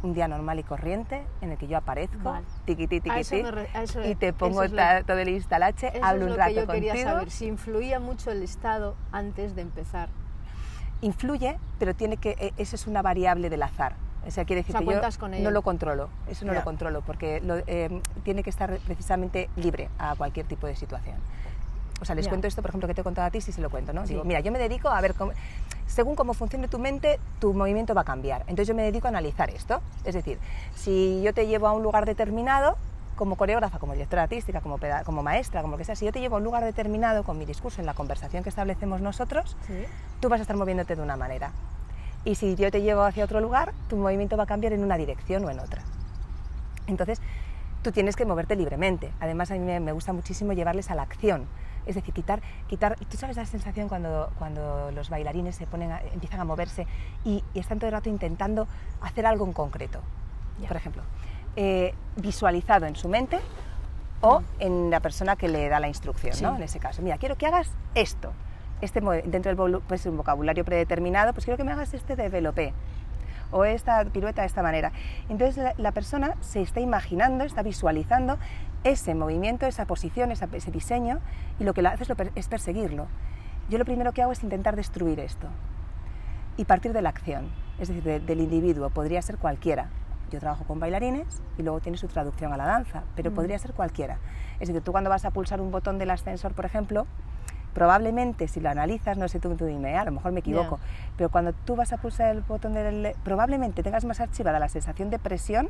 un 0.04 0.14
día 0.14 0.28
normal 0.28 0.58
y 0.60 0.62
corriente 0.62 1.26
en 1.40 1.50
el 1.50 1.58
que 1.58 1.66
yo 1.66 1.76
aparezco, 1.76 2.18
Vale. 2.30 2.46
tiquití, 2.64 3.00
tiquití, 3.00 3.42
me 3.42 4.08
y 4.10 4.14
te 4.14 4.32
pongo 4.32 4.62
es 4.62 4.72
lo- 4.72 5.04
todo 5.04 5.18
el 5.18 5.28
instalache, 5.28 5.92
hablo 6.02 6.22
es 6.22 6.22
un 6.22 6.28
lo 6.30 6.36
rato 6.36 6.48
que 6.50 6.54
yo 6.60 6.66
contigo. 6.66 6.90
quería 6.92 7.04
saber, 7.04 7.30
si 7.30 7.46
influía 7.46 7.98
mucho 8.00 8.30
el 8.30 8.42
estado 8.42 8.94
antes 9.10 9.54
de 9.56 9.62
empezar. 9.62 10.08
Influye, 11.02 11.58
pero 11.78 11.94
tiene 11.94 12.16
que, 12.16 12.30
e- 12.38 12.54
eso 12.58 12.76
es 12.76 12.86
una 12.86 13.02
variable 13.02 13.50
del 13.50 13.62
azar. 13.62 13.94
O 14.26 14.30
sea, 14.30 14.44
quiere 14.44 14.62
decir 14.62 14.72
sea, 14.72 14.80
que 14.80 14.86
yo 14.86 15.18
con 15.18 15.32
no 15.42 15.50
lo 15.50 15.62
controlo, 15.62 16.08
eso 16.28 16.44
no 16.46 16.52
lo 16.54 16.62
controlo, 16.64 17.00
porque 17.02 17.40
lo- 17.40 17.58
eh, 17.66 18.00
tiene 18.22 18.42
que 18.44 18.50
estar 18.50 18.78
precisamente 18.86 19.50
libre 19.56 19.88
a 19.98 20.14
cualquier 20.14 20.46
tipo 20.46 20.66
de 20.66 20.76
situación. 20.76 21.16
O 22.00 22.04
sea, 22.04 22.14
les 22.16 22.26
cuento 22.28 22.46
esto, 22.48 22.62
por 22.62 22.70
ejemplo, 22.70 22.88
que 22.88 22.94
te 22.94 23.00
he 23.00 23.04
contado 23.04 23.26
a 23.28 23.30
ti, 23.30 23.40
si 23.40 23.52
se 23.52 23.60
lo 23.60 23.68
cuento, 23.70 23.92
¿no? 23.92 24.02
Sí. 24.06 24.14
Digo, 24.14 24.24
mira, 24.24 24.40
yo 24.40 24.50
me 24.52 24.58
dedico 24.58 24.88
a 24.88 25.00
ver 25.00 25.14
cómo, 25.14 25.32
según 25.86 26.16
cómo 26.16 26.34
funcione 26.34 26.66
tu 26.68 26.78
mente, 26.80 27.20
tu 27.40 27.52
movimiento 27.54 27.94
va 27.94 28.00
a 28.00 28.04
cambiar. 28.04 28.40
Entonces 28.42 28.66
yo 28.68 28.74
me 28.74 28.82
dedico 28.82 29.06
a 29.06 29.10
analizar 29.10 29.50
esto. 29.50 29.80
Es 30.04 30.14
decir, 30.14 30.38
si 30.74 31.20
yo 31.22 31.32
te 31.34 31.46
llevo 31.46 31.66
a 31.68 31.72
un 31.72 31.82
lugar 31.82 32.06
determinado, 32.06 32.76
como 33.16 33.36
coreógrafa, 33.36 33.78
como 33.78 33.92
directora 33.92 34.22
artística, 34.24 34.60
como, 34.60 34.78
como 35.04 35.22
maestra, 35.22 35.60
como 35.62 35.72
lo 35.72 35.78
que 35.78 35.84
sea, 35.84 35.96
si 35.96 36.04
yo 36.04 36.12
te 36.12 36.20
llevo 36.20 36.36
a 36.36 36.38
un 36.38 36.44
lugar 36.44 36.64
determinado 36.64 37.22
con 37.24 37.38
mi 37.38 37.44
discurso 37.44 37.80
en 37.80 37.86
la 37.86 37.94
conversación 37.94 38.42
que 38.42 38.48
establecemos 38.48 39.00
nosotros, 39.00 39.56
tú 40.20 40.28
vas 40.28 40.40
a 40.40 40.42
estar 40.42 40.56
moviéndote 40.56 40.96
de 40.96 41.02
una 41.02 41.16
manera. 41.16 41.50
Y 42.24 42.36
si 42.36 42.54
yo 42.54 42.70
te 42.70 42.82
llevo 42.82 43.02
hacia 43.02 43.24
otro 43.24 43.40
lugar, 43.40 43.72
tu 43.88 43.96
movimiento 43.96 44.36
va 44.36 44.44
a 44.44 44.46
cambiar 44.46 44.72
en 44.72 44.82
una 44.84 44.96
dirección 44.96 45.44
o 45.44 45.50
en 45.50 45.58
otra. 45.60 45.82
Entonces, 46.86 47.20
tú 47.82 47.92
tienes 47.92 48.16
que 48.16 48.24
moverte 48.24 48.56
libremente. 48.56 49.12
Además, 49.20 49.50
a 49.50 49.54
mí 49.54 49.60
me, 49.80 49.92
gusta 49.92 50.12
muchísimo 50.12 50.52
llevarles 50.52 50.90
a 50.90 50.94
la 50.94 51.02
acción. 51.02 51.46
Es 51.84 51.96
decir, 51.96 52.14
quitar, 52.14 52.40
quitar, 52.68 52.96
tú 53.10 53.16
sabes 53.16 53.36
la 53.36 53.44
sensación 53.44 53.88
cuando, 53.88 54.30
cuando 54.38 54.92
los 54.92 55.10
bailarines 55.10 55.56
se 55.56 55.66
ponen 55.66 55.90
a- 55.90 56.00
empiezan 56.12 56.38
a 56.38 56.44
moverse 56.44 56.86
y, 57.24 57.42
y 57.54 57.58
están 57.58 57.78
todo 57.80 57.88
el 57.88 57.92
rato 57.92 58.08
intentando 58.08 58.68
hacer 59.00 59.26
algo 59.26 59.44
en 59.44 59.52
concreto. 59.52 60.00
Ya. 60.60 60.68
Por 60.68 60.76
ejemplo, 60.76 61.02
eh, 61.56 61.94
visualizado 62.16 62.86
en 62.86 62.96
su 62.96 63.08
mente 63.08 63.38
o 64.20 64.40
Mm. 64.40 64.44
en 64.60 64.90
la 64.90 65.00
persona 65.00 65.36
que 65.36 65.48
le 65.48 65.68
da 65.68 65.80
la 65.80 65.88
instrucción, 65.88 66.34
Sí. 66.34 66.44
¿no? 66.44 66.56
En 66.56 66.62
ese 66.62 66.78
caso, 66.78 67.02
mira, 67.02 67.18
quiero 67.18 67.36
que 67.36 67.46
hagas 67.46 67.70
esto. 67.94 68.32
Este, 68.80 69.00
dentro 69.00 69.54
del 69.54 69.80
pues, 69.82 70.06
un 70.06 70.16
vocabulario 70.16 70.64
predeterminado, 70.64 71.32
pues 71.32 71.44
quiero 71.44 71.56
que 71.56 71.64
me 71.64 71.72
hagas 71.72 71.94
este 71.94 72.16
developé 72.16 72.72
o 73.52 73.64
esta 73.64 74.04
pirueta 74.06 74.42
de 74.42 74.46
esta 74.46 74.62
manera. 74.62 74.90
Entonces 75.28 75.62
la, 75.62 75.74
la 75.76 75.92
persona 75.92 76.34
se 76.40 76.62
está 76.62 76.80
imaginando, 76.80 77.44
está 77.44 77.62
visualizando 77.62 78.38
ese 78.82 79.14
movimiento, 79.14 79.66
esa 79.66 79.84
posición, 79.84 80.32
esa- 80.32 80.48
ese 80.52 80.70
diseño 80.72 81.20
y 81.60 81.64
lo 81.64 81.74
que 81.74 81.82
lo 81.82 81.90
hace 81.90 82.02
es, 82.04 82.08
lo 82.08 82.16
per- 82.16 82.32
es 82.34 82.48
perseguirlo. 82.48 83.06
Yo 83.68 83.78
lo 83.78 83.84
primero 83.84 84.12
que 84.12 84.22
hago 84.22 84.32
es 84.32 84.42
intentar 84.42 84.74
destruir 84.74 85.20
esto 85.20 85.46
y 86.56 86.64
partir 86.64 86.92
de 86.92 87.02
la 87.02 87.10
acción, 87.10 87.50
es 87.78 87.88
decir, 87.88 88.02
de- 88.02 88.20
del 88.20 88.40
individuo, 88.40 88.90
podría 88.90 89.22
ser 89.22 89.36
cualquiera. 89.38 89.90
Yo 90.32 90.40
trabajo 90.40 90.64
con 90.64 90.80
bailarines 90.80 91.42
y 91.58 91.62
luego 91.62 91.80
tiene 91.80 91.98
su 91.98 92.08
traducción 92.08 92.52
a 92.52 92.56
la 92.56 92.64
danza, 92.64 93.02
pero 93.14 93.30
Mm. 93.30 93.34
podría 93.34 93.58
ser 93.58 93.74
cualquiera. 93.74 94.16
Es 94.60 94.68
decir, 94.68 94.82
tú 94.82 94.90
cuando 94.90 95.10
vas 95.10 95.24
a 95.26 95.30
pulsar 95.30 95.60
un 95.60 95.70
botón 95.70 95.98
del 95.98 96.10
ascensor, 96.10 96.54
por 96.54 96.64
ejemplo, 96.64 97.06
probablemente 97.74 98.48
si 98.48 98.60
lo 98.60 98.70
analizas, 98.70 99.16
no 99.18 99.28
sé 99.28 99.40
tú, 99.40 99.54
tú 99.56 99.66
dime, 99.66 99.96
a 99.96 100.04
lo 100.04 100.12
mejor 100.12 100.32
me 100.32 100.40
equivoco, 100.40 100.78
pero 101.16 101.30
cuando 101.30 101.52
tú 101.52 101.76
vas 101.76 101.92
a 101.92 101.98
pulsar 101.98 102.30
el 102.34 102.40
botón 102.42 102.74
del... 102.74 103.14
probablemente 103.24 103.82
tengas 103.82 104.04
más 104.04 104.20
archivada 104.20 104.58
la 104.58 104.68
sensación 104.68 105.10
de 105.10 105.18
presión 105.18 105.68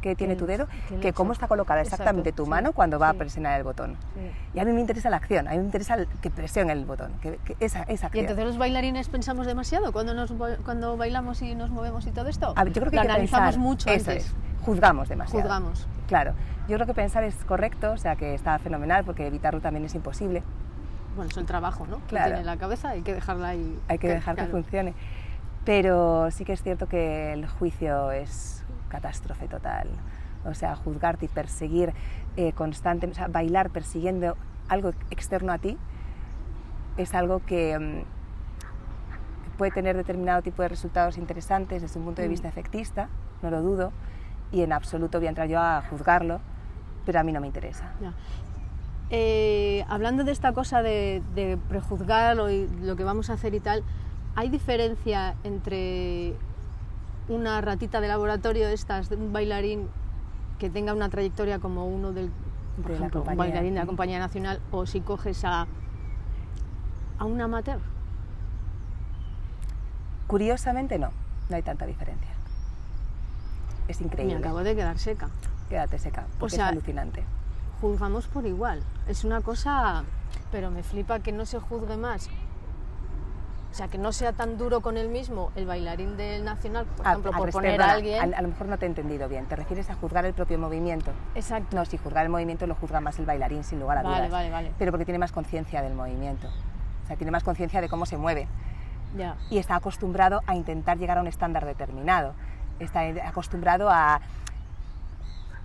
que 0.00 0.14
tiene 0.14 0.34
Que 0.34 0.38
tu 0.40 0.46
dedo 0.46 0.66
que 0.88 0.96
que 1.00 1.12
cómo 1.12 1.32
está 1.32 1.48
colocada 1.48 1.80
Exacto, 1.80 2.02
exactamente 2.02 2.32
tu 2.32 2.44
sí, 2.44 2.50
mano 2.50 2.72
cuando 2.72 2.98
va 2.98 3.10
sí. 3.10 3.16
a 3.16 3.18
presionar 3.18 3.58
el 3.58 3.64
botón. 3.64 3.96
Sí. 4.14 4.30
Y 4.54 4.60
a 4.60 4.64
mí 4.64 4.72
me 4.72 4.80
interesa 4.80 5.10
la 5.10 5.16
acción, 5.16 5.48
a 5.48 5.52
mí 5.52 5.58
me 5.58 5.64
interesa 5.64 5.94
el- 5.94 6.06
que 6.06 6.30
presione 6.30 6.72
el 6.72 6.84
botón, 6.84 7.12
que, 7.20 7.38
que 7.44 7.56
esa, 7.60 7.82
esa 7.84 8.06
Y 8.06 8.06
acción. 8.06 8.24
entonces 8.24 8.44
los 8.46 8.58
bailarines 8.58 9.08
pensamos 9.08 9.46
demasiado 9.46 9.92
cuando, 9.92 10.14
nos, 10.14 10.32
cuando 10.64 10.96
bailamos 10.96 11.42
y 11.42 11.54
nos 11.54 11.70
movemos 11.70 12.06
y 12.06 12.10
todo 12.12 12.28
esto. 12.28 12.52
A 12.56 12.64
yo 12.64 12.72
creo 12.72 12.90
que 12.90 12.96
Lo 12.96 13.02
hay 13.02 13.06
que 13.08 13.12
analizamos 13.14 13.46
pensar, 13.54 13.60
mucho 13.60 13.90
eso 13.90 14.10
antes. 14.10 14.26
es, 14.26 14.34
juzgamos 14.64 15.08
demasiado. 15.08 15.42
Juzgamos. 15.42 15.86
Claro, 16.08 16.32
yo 16.68 16.76
creo 16.76 16.86
que 16.86 16.94
pensar 16.94 17.24
es 17.24 17.34
correcto, 17.44 17.92
o 17.92 17.96
sea 17.96 18.16
que 18.16 18.34
está 18.34 18.58
fenomenal 18.58 19.04
porque 19.04 19.26
evitarlo 19.26 19.60
también 19.60 19.84
es 19.86 19.94
imposible. 19.94 20.42
Bueno, 21.16 21.30
es 21.30 21.36
el 21.38 21.46
trabajo, 21.46 21.86
¿no? 21.86 21.96
Que 22.00 22.08
Claro. 22.08 22.26
tiene 22.32 22.44
la 22.44 22.58
cabeza, 22.58 22.90
hay 22.90 23.02
que 23.02 23.14
dejarla 23.14 23.48
ahí. 23.48 23.78
hay 23.88 23.98
que 23.98 24.08
dejar 24.08 24.34
que 24.34 24.42
claro. 24.42 24.50
funcione. 24.52 24.94
Pero 25.64 26.30
sí 26.30 26.44
que 26.44 26.52
es 26.52 26.62
cierto 26.62 26.86
que 26.88 27.32
el 27.32 27.46
juicio 27.48 28.12
es 28.12 28.64
catástrofe 28.96 29.46
total. 29.48 29.88
O 30.44 30.54
sea, 30.54 30.76
juzgarte 30.76 31.26
y 31.26 31.28
perseguir 31.28 31.92
eh, 32.36 32.52
constantemente, 32.52 33.20
o 33.20 33.24
sea, 33.24 33.28
bailar 33.28 33.70
persiguiendo 33.70 34.36
algo 34.68 34.90
externo 35.10 35.52
a 35.52 35.58
ti 35.58 35.76
es 36.96 37.14
algo 37.14 37.40
que, 37.44 37.78
mm, 37.78 39.56
puede 39.58 39.72
tener 39.72 39.96
determinado 39.96 40.42
tipo 40.42 40.62
de 40.62 40.68
resultados 40.68 41.16
interesantes 41.18 41.80
desde 41.82 41.98
un 41.98 42.04
punto 42.06 42.20
de 42.22 42.28
Mm. 42.28 42.30
vista 42.30 42.48
efectista, 42.48 43.08
no 43.42 43.50
lo 43.50 43.62
dudo, 43.62 43.92
y 44.52 44.60
en 44.62 44.72
absoluto 44.72 45.18
voy 45.18 45.26
a 45.26 45.30
entrar 45.30 45.48
yo 45.48 45.58
a 45.60 45.82
juzgarlo, 45.90 46.40
pero 47.06 47.20
a 47.20 47.22
mí 47.22 47.32
no 47.32 47.40
me 47.40 47.46
interesa. 47.46 47.86
Eh, 49.10 49.84
hablando 49.88 50.24
de 50.24 50.32
esta 50.32 50.52
cosa 50.52 50.82
de, 50.82 51.22
de 51.34 51.58
prejuzgar 51.68 52.36
lo, 52.36 52.48
lo 52.82 52.96
que 52.96 53.04
vamos 53.04 53.30
a 53.30 53.34
hacer 53.34 53.54
y 53.54 53.60
tal, 53.60 53.82
¿hay 54.34 54.48
diferencia 54.48 55.34
entre 55.44 56.34
una 57.28 57.60
ratita 57.60 58.00
de 58.00 58.08
laboratorio 58.08 58.66
de 58.68 58.74
estas, 58.74 59.08
de 59.08 59.16
un 59.16 59.32
bailarín 59.32 59.88
que 60.58 60.70
tenga 60.70 60.92
una 60.94 61.08
trayectoria 61.08 61.58
como 61.58 61.86
uno 61.86 62.12
del, 62.12 62.30
por 62.80 62.90
De 62.90 62.96
ejemplo, 62.96 63.22
un 63.22 63.36
bailarín 63.36 63.74
de 63.74 63.80
la 63.80 63.86
compañía 63.86 64.18
nacional 64.18 64.60
o 64.70 64.86
si 64.86 65.00
coges 65.00 65.44
a, 65.44 65.66
a 67.18 67.24
un 67.24 67.40
amateur? 67.40 67.80
Curiosamente 70.26 70.98
no, 70.98 71.10
no 71.48 71.56
hay 71.56 71.62
tanta 71.62 71.86
diferencia. 71.86 72.30
Es 73.88 74.00
Me 74.00 74.06
increíble. 74.06 74.36
acabo 74.36 74.60
de 74.64 74.74
quedar 74.74 74.98
seca. 74.98 75.28
Quédate 75.68 75.98
seca, 75.98 76.26
porque 76.38 76.56
sea, 76.56 76.66
es 76.66 76.72
alucinante. 76.72 77.24
Juzgamos 77.80 78.26
por 78.26 78.46
igual. 78.46 78.82
Es 79.08 79.24
una 79.24 79.40
cosa, 79.40 80.04
pero 80.50 80.70
me 80.70 80.82
flipa 80.82 81.20
que 81.20 81.32
no 81.32 81.44
se 81.46 81.58
juzgue 81.60 81.96
más. 81.96 82.28
O 83.70 83.74
sea, 83.76 83.88
que 83.88 83.98
no 83.98 84.10
sea 84.12 84.32
tan 84.32 84.56
duro 84.56 84.80
con 84.80 84.96
él 84.96 85.08
mismo 85.08 85.50
el 85.54 85.66
bailarín 85.66 86.16
del 86.16 86.44
Nacional, 86.44 86.86
por 86.86 87.06
Ah, 87.06 87.10
ejemplo, 87.10 87.32
por 87.32 87.50
poner 87.50 87.72
perdona, 87.72 87.92
a 87.92 87.94
alguien. 87.94 88.34
A, 88.34 88.38
a 88.38 88.42
lo 88.42 88.48
mejor 88.48 88.68
no 88.68 88.78
te 88.78 88.86
he 88.86 88.88
entendido 88.88 89.28
bien. 89.28 89.44
¿Te 89.46 89.56
refieres 89.56 89.90
a 89.90 89.94
juzgar 89.94 90.24
el 90.24 90.32
propio 90.32 90.58
movimiento? 90.58 91.10
Exacto. 91.34 91.76
No, 91.76 91.84
si 91.84 91.98
juzgar 91.98 92.24
el 92.24 92.30
movimiento 92.30 92.66
lo 92.66 92.74
juzga 92.74 93.00
más 93.00 93.18
el 93.18 93.26
bailarín, 93.26 93.64
sin 93.64 93.80
lugar 93.80 93.98
a 93.98 94.02
Vale, 94.02 94.16
dudas. 94.16 94.30
vale, 94.30 94.50
vale. 94.50 94.72
Pero 94.78 94.92
porque 94.92 95.04
tiene 95.04 95.18
más 95.18 95.32
conciencia 95.32 95.82
del 95.82 95.94
movimiento. 95.94 96.48
O 97.04 97.06
sea, 97.06 97.16
tiene 97.16 97.30
más 97.30 97.44
conciencia 97.44 97.80
de 97.82 97.88
cómo 97.88 98.06
se 98.06 98.16
mueve. 98.16 98.48
Ya. 99.16 99.36
Y 99.50 99.58
está 99.58 99.76
acostumbrado 99.76 100.40
a 100.46 100.54
intentar 100.54 100.96
llegar 100.96 101.18
a 101.18 101.20
un 101.20 101.26
estándar 101.26 101.66
determinado. 101.66 102.32
Está 102.78 103.00
acostumbrado 103.28 103.90
a 103.90 104.14
a 104.14 104.20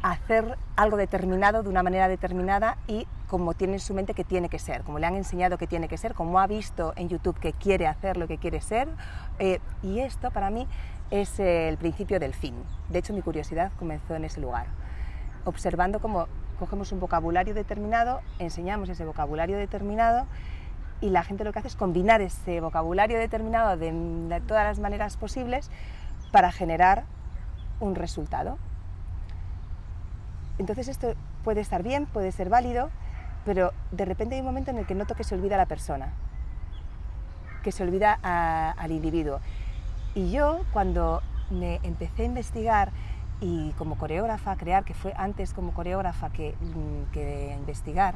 hacer 0.01 0.57
algo 0.75 0.97
determinado 0.97 1.63
de 1.63 1.69
una 1.69 1.83
manera 1.83 2.07
determinada 2.07 2.77
y 2.87 3.07
como 3.27 3.53
tiene 3.53 3.73
en 3.73 3.79
su 3.79 3.93
mente 3.93 4.13
que 4.13 4.23
tiene 4.23 4.49
que 4.49 4.59
ser, 4.59 4.83
como 4.83 4.99
le 4.99 5.05
han 5.05 5.15
enseñado 5.15 5.57
que 5.57 5.67
tiene 5.67 5.87
que 5.87 5.97
ser, 5.97 6.13
como 6.13 6.39
ha 6.39 6.47
visto 6.47 6.93
en 6.95 7.07
YouTube 7.07 7.39
que 7.39 7.53
quiere 7.53 7.87
hacer 7.87 8.17
lo 8.17 8.27
que 8.27 8.37
quiere 8.37 8.61
ser. 8.61 8.89
eh, 9.39 9.59
y 9.83 9.99
esto 9.99 10.31
para 10.31 10.49
mí 10.49 10.67
es 11.11 11.39
el 11.39 11.77
principio 11.77 12.19
del 12.19 12.33
fin. 12.33 12.55
De 12.89 12.99
hecho, 12.99 13.13
mi 13.13 13.21
curiosidad 13.21 13.71
comenzó 13.77 14.15
en 14.15 14.25
ese 14.25 14.39
lugar, 14.41 14.67
observando 15.45 15.99
cómo 15.99 16.27
cogemos 16.59 16.91
un 16.91 16.99
vocabulario 16.99 17.53
determinado, 17.53 18.21
enseñamos 18.39 18.89
ese 18.89 19.05
vocabulario 19.05 19.57
determinado 19.57 20.27
y 20.99 21.09
la 21.09 21.23
gente 21.23 21.43
lo 21.43 21.51
que 21.51 21.59
hace 21.59 21.69
es 21.69 21.75
combinar 21.75 22.21
ese 22.21 22.61
vocabulario 22.61 23.17
determinado 23.17 23.75
de, 23.77 23.91
de 23.91 24.41
todas 24.41 24.63
las 24.63 24.79
maneras 24.79 25.17
posibles 25.17 25.69
para 26.31 26.51
generar 26.51 27.03
un 27.79 27.95
resultado. 27.95 28.57
Entonces 30.61 30.87
esto 30.89 31.15
puede 31.43 31.59
estar 31.59 31.81
bien, 31.81 32.05
puede 32.05 32.31
ser 32.31 32.47
válido, 32.47 32.91
pero 33.45 33.73
de 33.91 34.05
repente 34.05 34.35
hay 34.35 34.41
un 34.41 34.45
momento 34.45 34.69
en 34.69 34.77
el 34.77 34.85
que 34.85 34.93
noto 34.93 35.15
que 35.15 35.23
se 35.23 35.33
olvida 35.33 35.55
a 35.55 35.57
la 35.57 35.65
persona, 35.65 36.13
que 37.63 37.71
se 37.71 37.81
olvida 37.81 38.19
a- 38.21 38.69
al 38.77 38.91
individuo. 38.91 39.39
Y 40.13 40.29
yo 40.29 40.61
cuando 40.71 41.23
me 41.49 41.79
empecé 41.81 42.21
a 42.21 42.25
investigar 42.25 42.91
y 43.39 43.71
como 43.71 43.97
coreógrafa 43.97 44.51
a 44.51 44.55
crear, 44.55 44.83
que 44.83 44.93
fue 44.93 45.15
antes 45.17 45.51
como 45.55 45.73
coreógrafa 45.73 46.29
que, 46.29 46.53
mm, 46.61 47.11
que 47.11 47.55
investigar, 47.57 48.13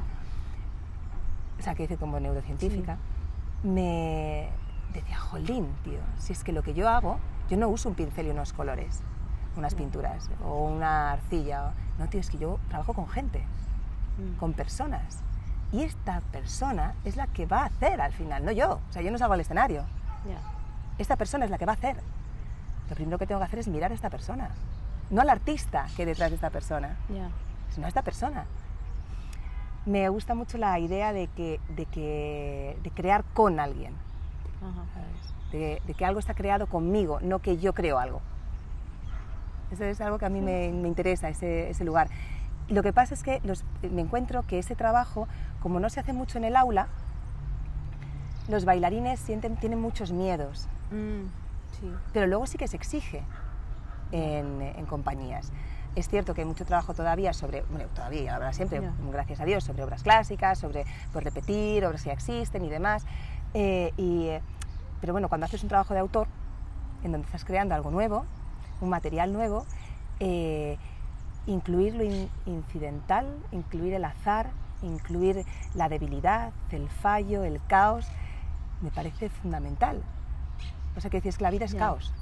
o 1.60 1.64
sea, 1.64 1.74
que 1.74 1.84
decir 1.84 1.98
como 1.98 2.20
neurocientífica, 2.20 2.98
me 3.64 4.50
decía, 4.94 5.18
jolín, 5.18 5.68
tío, 5.84 5.98
si 6.20 6.32
es 6.34 6.44
que 6.44 6.52
lo 6.52 6.62
que 6.62 6.76
yo 6.76 6.88
hago, 6.90 7.18
yo 7.50 7.58
no 7.58 7.70
uso 7.70 7.90
un 7.90 7.96
pincel 7.96 8.28
y 8.28 8.30
unos 8.30 8.54
colores, 8.54 9.02
unas 9.58 9.74
pinturas 9.74 10.30
o 10.46 10.66
una 10.66 11.14
arcilla, 11.14 11.72
no, 12.00 12.08
tío, 12.08 12.20
es 12.20 12.30
que 12.30 12.38
yo 12.38 12.60
trabajo 12.70 12.94
con 12.94 13.08
gente, 13.10 13.44
Mm. 14.18 14.38
con 14.40 14.54
personas. 14.54 15.20
Y 15.74 15.84
esta 15.84 16.22
persona 16.32 16.94
es 17.04 17.18
la 17.18 17.28
que 17.28 17.46
va 17.46 17.64
a 17.64 17.66
hacer 17.66 18.00
al 18.00 18.14
final, 18.14 18.46
no 18.46 18.52
yo. 18.52 18.80
O 18.90 18.94
sea, 18.94 19.02
yo 19.02 19.12
no 19.12 19.18
salgo 19.18 19.34
al 19.34 19.42
escenario. 19.42 19.84
Esta 20.98 21.18
persona 21.18 21.44
es 21.46 21.52
la 21.52 21.58
que 21.58 21.66
va 21.66 21.74
a 21.74 21.76
hacer. 21.76 21.98
Lo 22.90 22.96
primero 22.96 23.18
que 23.18 23.28
tengo 23.28 23.40
que 23.40 23.46
hacer 23.46 23.60
es 23.60 23.68
mirar 23.68 23.92
a 23.92 23.96
esta 23.96 24.10
persona. 24.10 24.50
No 25.10 25.22
al 25.22 25.30
artista 25.30 25.88
que 25.96 26.04
hay 26.04 26.06
detrás 26.06 26.30
de 26.30 26.36
esta 26.36 26.50
persona, 26.50 26.96
sino 27.74 27.86
a 27.86 27.90
esta 27.90 28.04
persona. 28.04 28.46
Me 29.86 30.08
gusta 30.10 30.34
mucho 30.34 30.58
la 30.58 30.80
idea 30.80 31.12
de, 31.14 31.28
que, 31.28 31.60
de, 31.76 31.86
que, 31.86 32.78
de 32.82 32.92
crear 32.92 33.24
con 33.34 33.60
alguien. 33.60 33.94
De 35.52 35.94
que 35.98 36.06
algo 36.06 36.20
está 36.20 36.34
creado 36.34 36.68
conmigo, 36.68 37.20
no 37.22 37.40
que 37.40 37.58
yo 37.58 37.74
creo 37.74 38.00
algo. 38.00 38.22
Eso 39.72 39.84
es 39.86 40.00
algo 40.02 40.18
que 40.20 40.26
a 40.26 40.30
mí 40.30 40.42
me, 40.42 40.72
me 40.72 40.88
interesa, 40.88 41.30
ese, 41.30 41.70
ese 41.70 41.84
lugar. 41.84 42.08
Y 42.68 42.74
lo 42.74 42.84
que 42.84 42.94
pasa 42.94 43.14
es 43.14 43.24
que 43.24 43.42
los- 43.44 43.64
me 43.82 44.02
encuentro 44.02 44.44
que 44.44 44.60
ese 44.60 44.76
trabajo, 44.76 45.28
como 45.62 45.80
no 45.80 45.90
se 45.90 46.00
hace 46.00 46.14
mucho 46.14 46.38
en 46.38 46.44
el 46.46 46.56
aula, 46.56 46.88
los 48.48 48.66
bailarines 48.66 49.20
sienten, 49.20 49.56
tienen 49.58 49.82
muchos 49.82 50.12
miedos, 50.12 50.68
Mm, 50.92 51.26
sí. 51.80 51.92
pero 52.14 52.28
luego 52.28 52.46
sí 52.46 52.58
que 52.58 52.68
se 52.68 52.78
exige 52.78 53.24
en, 54.12 54.62
en 54.62 54.86
compañías. 54.86 55.52
Es 55.96 56.08
cierto 56.10 56.34
que 56.34 56.42
hay 56.42 56.48
mucho 56.48 56.66
trabajo 56.66 56.94
todavía 56.94 57.34
sobre, 57.34 57.64
bueno, 57.64 57.86
todavía, 57.96 58.36
habrá 58.36 58.54
siempre, 58.54 58.82
Ya. 58.82 58.92
gracias 59.12 59.40
a 59.40 59.46
Dios, 59.46 59.64
sobre 59.64 59.84
obras 59.84 60.04
clásicas, 60.04 60.60
sobre 60.60 60.86
pues, 61.12 61.24
repetir, 61.24 61.86
obras 61.86 62.04
que 62.04 62.08
ya 62.08 62.14
existen 62.14 62.64
y 62.66 62.70
demás. 62.70 63.06
Eh, 63.54 63.94
y, 63.98 64.26
eh, 64.28 64.42
pero 65.02 65.14
bueno, 65.14 65.30
cuando 65.30 65.46
haces 65.46 65.64
un 65.64 65.70
trabajo 65.70 65.94
de 65.94 66.02
autor, 66.02 66.28
en 67.04 67.14
donde 67.14 67.26
estás 67.26 67.46
creando 67.46 67.74
algo 67.76 67.92
nuevo, 67.92 68.26
un 68.86 68.90
material 68.90 69.34
nuevo, 69.34 69.66
eh, 70.20 70.78
incluir 71.46 71.96
lo 71.96 72.04
in- 72.04 72.30
incidental, 72.46 73.28
incluir 73.52 73.94
el 73.94 74.06
azar, 74.06 74.50
incluir 74.82 75.46
la 75.74 75.90
debilidad, 75.90 76.52
el 76.72 76.90
fallo, 76.90 77.44
el 77.44 77.60
caos, 77.68 78.08
me 78.82 78.92
parece 78.92 79.30
fundamental. 79.30 80.02
O 80.96 81.02
sea, 81.02 81.10
que 81.10 81.18
decir, 81.18 81.30
es 81.30 81.38
que 81.38 81.44
la 81.44 81.52
vida 81.52 81.66
es 81.66 81.76
caos. 81.76 82.14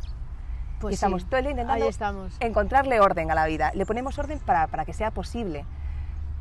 Pues 0.79 0.93
y 0.93 0.95
estamos 0.95 1.21
sí, 1.21 1.27
todo 1.27 1.37
el 1.37 1.43
día 1.45 1.51
intentando 1.51 1.87
estamos. 1.87 2.35
encontrarle 2.39 2.99
orden 2.99 3.31
a 3.31 3.35
la 3.35 3.45
vida. 3.45 3.71
Le 3.73 3.85
ponemos 3.85 4.17
orden 4.19 4.39
para, 4.39 4.67
para 4.67 4.83
que 4.85 4.93
sea 4.93 5.11
posible. 5.11 5.65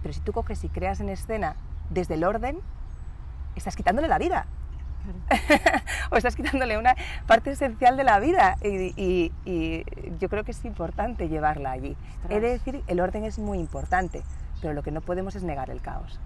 Pero 0.03 0.13
si 0.15 0.21
tú 0.21 0.33
coges 0.33 0.65
y 0.65 0.69
creas 0.69 1.01
en 1.01 1.09
escena 1.11 1.55
desde 1.91 2.15
el 2.15 2.25
orden, 2.25 2.59
estás 3.55 3.77
quitándole 3.77 4.09
la 4.09 4.19
vida. 4.19 4.47
o 6.11 6.17
estás 6.17 6.37
quitándole 6.37 6.79
una 6.79 6.95
parte 7.27 7.51
esencial 7.51 7.97
de 7.97 8.05
la 8.05 8.19
vida. 8.21 8.57
Y, 8.63 8.93
y- 8.97 9.33
y 9.45 9.85
yo 10.19 10.29
creo 10.29 10.45
que 10.45 10.51
es 10.53 10.65
importante 10.65 11.29
llevarla 11.29 11.73
allí. 11.73 11.97
He 12.29 12.41
de 12.41 12.55
Ostras. 12.55 12.65
decir, 12.75 12.85
el 12.87 13.01
orden 13.01 13.25
es 13.25 13.39
muy 13.39 13.59
importante, 13.59 14.23
pero 14.61 14.75
lo 14.75 14.83
que 14.83 14.91
no 14.91 15.01
podemos 15.01 15.35
es 15.35 15.43
negar 15.43 15.71
el 15.71 15.81
caos, 15.81 16.21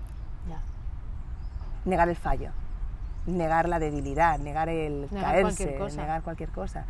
Ya. 0.49 0.59
negar 1.85 2.09
el 2.09 2.16
fallo, 2.16 2.50
negar 3.26 3.68
la 3.68 3.78
debilidad, 3.78 4.38
negar 4.38 4.68
el 4.68 5.09
Negar 5.11 5.33
caerse, 5.33 5.42
cualquier 5.64 5.78
cosa. 5.78 6.00
negar 6.00 6.23
cualquier 6.23 6.50
cosa. 6.50 6.85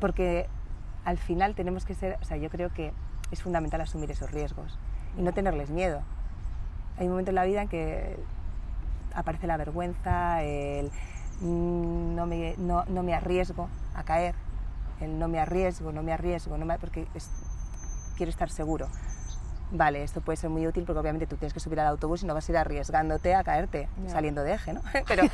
Porque 0.00 0.46
al 1.04 1.18
final 1.18 1.54
tenemos 1.54 1.84
que 1.84 1.94
ser, 1.94 2.18
o 2.20 2.24
sea, 2.24 2.36
yo 2.36 2.48
creo 2.50 2.72
que 2.72 2.92
es 3.30 3.42
fundamental 3.42 3.80
asumir 3.80 4.10
esos 4.10 4.30
riesgos 4.30 4.78
y 5.18 5.22
no 5.22 5.32
tenerles 5.32 5.70
miedo. 5.70 6.02
Hay 6.98 7.04
un 7.06 7.10
momento 7.12 7.30
en 7.30 7.34
la 7.34 7.44
vida 7.44 7.62
en 7.62 7.68
que 7.68 8.16
aparece 9.14 9.46
la 9.46 9.56
vergüenza, 9.56 10.42
el 10.42 10.90
mm, 11.40 12.14
no 12.14 12.26
me, 12.26 12.54
no, 12.58 12.84
no 12.86 13.02
me 13.02 13.14
arriesgo 13.14 13.68
a 13.94 14.02
caer, 14.04 14.34
el 15.00 15.18
no 15.18 15.28
me 15.28 15.38
arriesgo, 15.40 15.92
no 15.92 16.02
me 16.02 16.12
arriesgo, 16.12 16.56
no 16.58 16.64
me- 16.66 16.78
porque 16.78 17.06
es- 17.14 17.30
quiero 18.16 18.30
estar 18.30 18.50
seguro. 18.50 18.88
Vale, 19.70 20.04
esto 20.04 20.20
puede 20.20 20.36
ser 20.36 20.50
muy 20.50 20.66
útil 20.66 20.84
porque 20.84 21.00
obviamente 21.00 21.26
tú 21.26 21.36
tienes 21.36 21.52
que 21.52 21.58
subir 21.58 21.80
al 21.80 21.86
autobús 21.88 22.22
y 22.22 22.26
no 22.26 22.34
vas 22.34 22.48
a 22.48 22.52
ir 22.52 22.58
arriesgándote 22.58 23.34
a 23.34 23.42
caerte 23.42 23.88
saliendo 24.08 24.42
de 24.44 24.52
eje, 24.54 24.72
¿no? 24.72 24.82
Pero, 25.08 25.24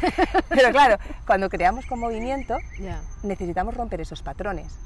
pero 0.48 0.70
claro, 0.70 0.96
cuando 1.26 1.50
creamos 1.50 1.84
con 1.84 1.98
movimiento 2.00 2.56
necesitamos 3.22 3.74
romper 3.74 4.00
esos 4.00 4.22
patrones, 4.22 4.78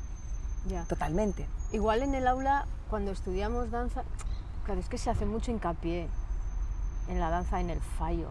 Ya. 0.67 0.85
totalmente. 0.85 1.47
Igual 1.73 2.03
en 2.03 2.15
el 2.15 2.27
aula, 2.27 2.67
cuando 2.91 3.13
estudiamos 3.13 3.71
danza, 3.71 4.03
claro, 4.65 4.81
es 4.81 4.89
que 4.89 4.99
se 4.99 5.11
hace 5.11 5.25
mucho 5.27 5.53
hincapié 5.53 6.09
en 7.09 7.21
la 7.21 7.31
danza, 7.31 7.61
en 7.61 7.71
el 7.71 7.81
fallo, 7.81 8.31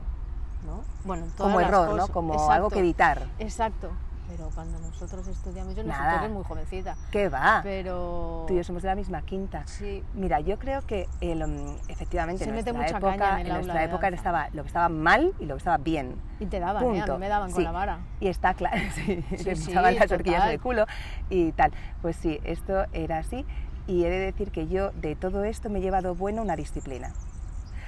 ¿no? 0.66 0.82
Bueno, 1.06 1.26
en 1.26 1.32
todas 1.32 1.52
Como 1.52 1.60
las 1.62 1.70
error, 1.70 1.90
cosas. 1.90 2.08
¿no? 2.08 2.14
Como 2.14 2.34
Exacto, 2.34 2.52
algo 2.54 2.70
que 2.70 2.80
evitar. 2.80 3.28
Exacto. 3.40 3.90
Pero 4.30 4.50
cuando 4.56 4.80
nosotros 4.80 5.28
estudiamos, 5.28 5.76
yo 5.76 5.84
no 5.84 5.92
sé, 5.94 6.00
Nada. 6.00 6.14
tú 6.14 6.20
eres 6.20 6.32
muy 6.32 6.44
jovencita, 6.44 6.96
¿Qué 7.12 7.30
va? 7.30 7.60
pero... 7.62 8.46
Tú 8.48 8.54
y 8.54 8.58
yo 8.58 8.64
somos 8.64 8.82
de 8.82 8.88
la 8.88 8.96
misma 8.96 9.22
quinta. 9.22 9.64
Sí, 9.68 10.02
Mira, 10.16 10.40
yo 10.40 10.58
creo 10.58 10.82
que 10.82 11.08
el, 11.22 11.44
um, 11.44 11.76
efectivamente 11.88 12.44
Se 12.44 12.50
en 12.50 12.56
nuestra 12.56 12.98
época, 12.98 13.42
en 13.42 13.46
el 13.46 13.52
aula 13.52 13.54
nuestra 13.56 13.80
de 13.82 13.86
época 13.86 14.02
danza. 14.08 14.16
estaba 14.16 14.48
lo 14.54 14.64
que 14.64 14.68
estaba 14.68 14.90
mal 14.90 15.34
y 15.40 15.46
lo 15.46 15.56
que 15.56 15.60
estaba 15.60 15.78
bien. 15.78 16.16
y 16.40 16.46
te 16.48 16.60
daban, 16.60 16.84
¿eh? 16.84 16.88
A 16.88 16.92
mí 16.92 17.00
Punto. 17.02 17.18
me 17.20 17.28
daban 17.28 17.52
con 17.52 17.64
la 17.64 17.72
vara. 17.72 18.00
Y 18.22 18.28
está 18.28 18.54
claro, 18.56 18.78
sí, 18.96 19.24
Sí, 19.30 19.38
se 19.38 19.56
sí, 19.58 19.72
echaban 19.72 19.94
las 19.96 20.12
horquillas 20.12 20.48
del 20.48 20.60
culo 20.60 20.86
y 21.30 21.52
tal. 21.52 21.72
Pues 22.02 22.16
sí, 22.16 22.40
esto 22.44 22.86
era 22.94 23.20
así. 23.20 23.46
Y 23.86 24.06
he 24.06 24.10
de 24.10 24.18
decir 24.20 24.52
que 24.52 24.68
yo 24.68 24.92
de 24.94 25.16
todo 25.16 25.44
esto 25.44 25.70
me 25.70 25.78
he 25.80 25.82
llevado 25.82 26.16
bueno 26.16 26.42
una 26.42 26.56
disciplina. 26.56 27.12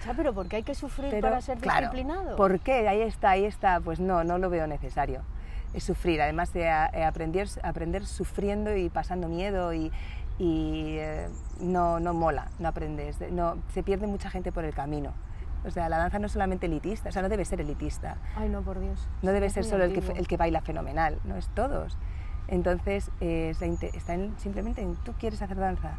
Ya, 0.06 0.14
pero 0.14 0.34
¿por 0.34 0.48
qué 0.48 0.58
hay 0.58 0.64
que 0.64 0.76
sufrir 0.76 1.10
Pero, 1.10 1.22
para 1.22 1.42
ser 1.42 1.58
claro, 1.58 1.82
disciplinado? 1.82 2.36
¿Por 2.36 2.60
qué? 2.60 2.88
Ahí 2.88 3.02
está, 3.02 3.32
ahí 3.32 3.46
está. 3.46 3.80
Pues 3.80 4.00
no, 4.00 4.24
no 4.24 4.38
lo 4.38 4.50
veo 4.50 4.68
necesario. 4.68 5.22
es 5.74 5.84
sufrir, 5.84 6.22
además 6.22 6.54
de 6.54 6.70
aprender, 6.70 7.48
aprender 7.64 8.06
sufriendo 8.06 8.76
y 8.76 8.90
pasando 8.90 9.28
miedo 9.28 9.74
y, 9.74 9.92
y 10.38 10.98
eh, 10.98 11.28
no, 11.60 12.00
no 12.00 12.14
mola, 12.14 12.50
no 12.60 12.68
aprendes, 12.68 13.20
no, 13.32 13.58
se 13.74 13.84
pierde 13.84 14.08
mucha 14.08 14.30
gente 14.30 14.52
por 14.52 14.66
el 14.66 14.74
camino. 14.74 15.14
O 15.66 15.72
sea, 15.72 15.90
la 15.90 15.98
danza 15.98 16.20
no 16.20 16.28
es 16.28 16.32
solamente 16.32 16.68
elitista, 16.68 17.10
o 17.10 17.12
sea, 17.12 17.24
no 17.24 17.30
debe 17.30 17.44
ser 17.44 17.60
elitista. 17.60 18.18
Ay, 18.36 18.50
no, 18.50 18.62
por 18.62 18.80
Dios. 18.80 19.08
No 19.24 19.32
debe 19.32 19.50
ser 19.50 19.64
solo 19.64 19.84
el 19.84 19.94
que, 19.94 20.14
el 20.14 20.28
que, 20.28 20.38
baila 20.38 20.62
fenomenal, 20.62 21.20
no 21.24 21.36
es 21.38 21.48
todos. 21.50 21.98
Entonces, 22.48 23.10
eh, 23.20 23.56
está 23.94 24.16
simplemente 24.38 24.82
en 24.82 24.96
tú 24.98 25.14
quieres 25.14 25.42
hacer 25.42 25.58
danza, 25.58 25.98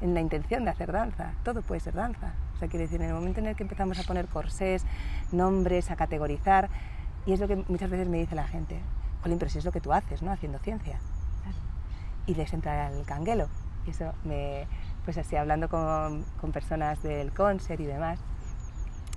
en 0.00 0.14
la 0.14 0.20
intención 0.20 0.64
de 0.64 0.70
hacer 0.70 0.92
danza, 0.92 1.32
todo 1.44 1.62
puede 1.62 1.80
ser 1.80 1.94
danza. 1.94 2.32
O 2.54 2.58
sea, 2.58 2.68
quiere 2.68 2.84
decir, 2.84 3.00
en 3.00 3.08
el 3.08 3.14
momento 3.14 3.40
en 3.40 3.46
el 3.46 3.56
que 3.56 3.62
empezamos 3.62 3.98
a 3.98 4.02
poner 4.02 4.26
corsés, 4.26 4.84
nombres, 5.32 5.90
a 5.90 5.96
categorizar, 5.96 6.68
y 7.26 7.32
es 7.32 7.40
lo 7.40 7.48
que 7.48 7.56
muchas 7.56 7.90
veces 7.90 8.08
me 8.08 8.18
dice 8.18 8.34
la 8.34 8.46
gente, 8.46 8.80
Jolín, 9.22 9.38
pero 9.38 9.50
si 9.50 9.58
es 9.58 9.64
lo 9.64 9.72
que 9.72 9.80
tú 9.80 9.92
haces, 9.92 10.22
¿no? 10.22 10.32
Haciendo 10.32 10.58
ciencia. 10.58 10.98
Y 12.26 12.34
les 12.34 12.52
entra 12.52 12.88
el 12.88 13.04
canguelo. 13.04 13.48
Y 13.86 13.90
eso 13.90 14.12
me, 14.24 14.66
pues 15.04 15.18
así, 15.18 15.36
hablando 15.36 15.68
con, 15.68 16.24
con 16.40 16.52
personas 16.52 17.02
del 17.02 17.32
concert 17.32 17.80
y 17.80 17.86
demás, 17.86 18.18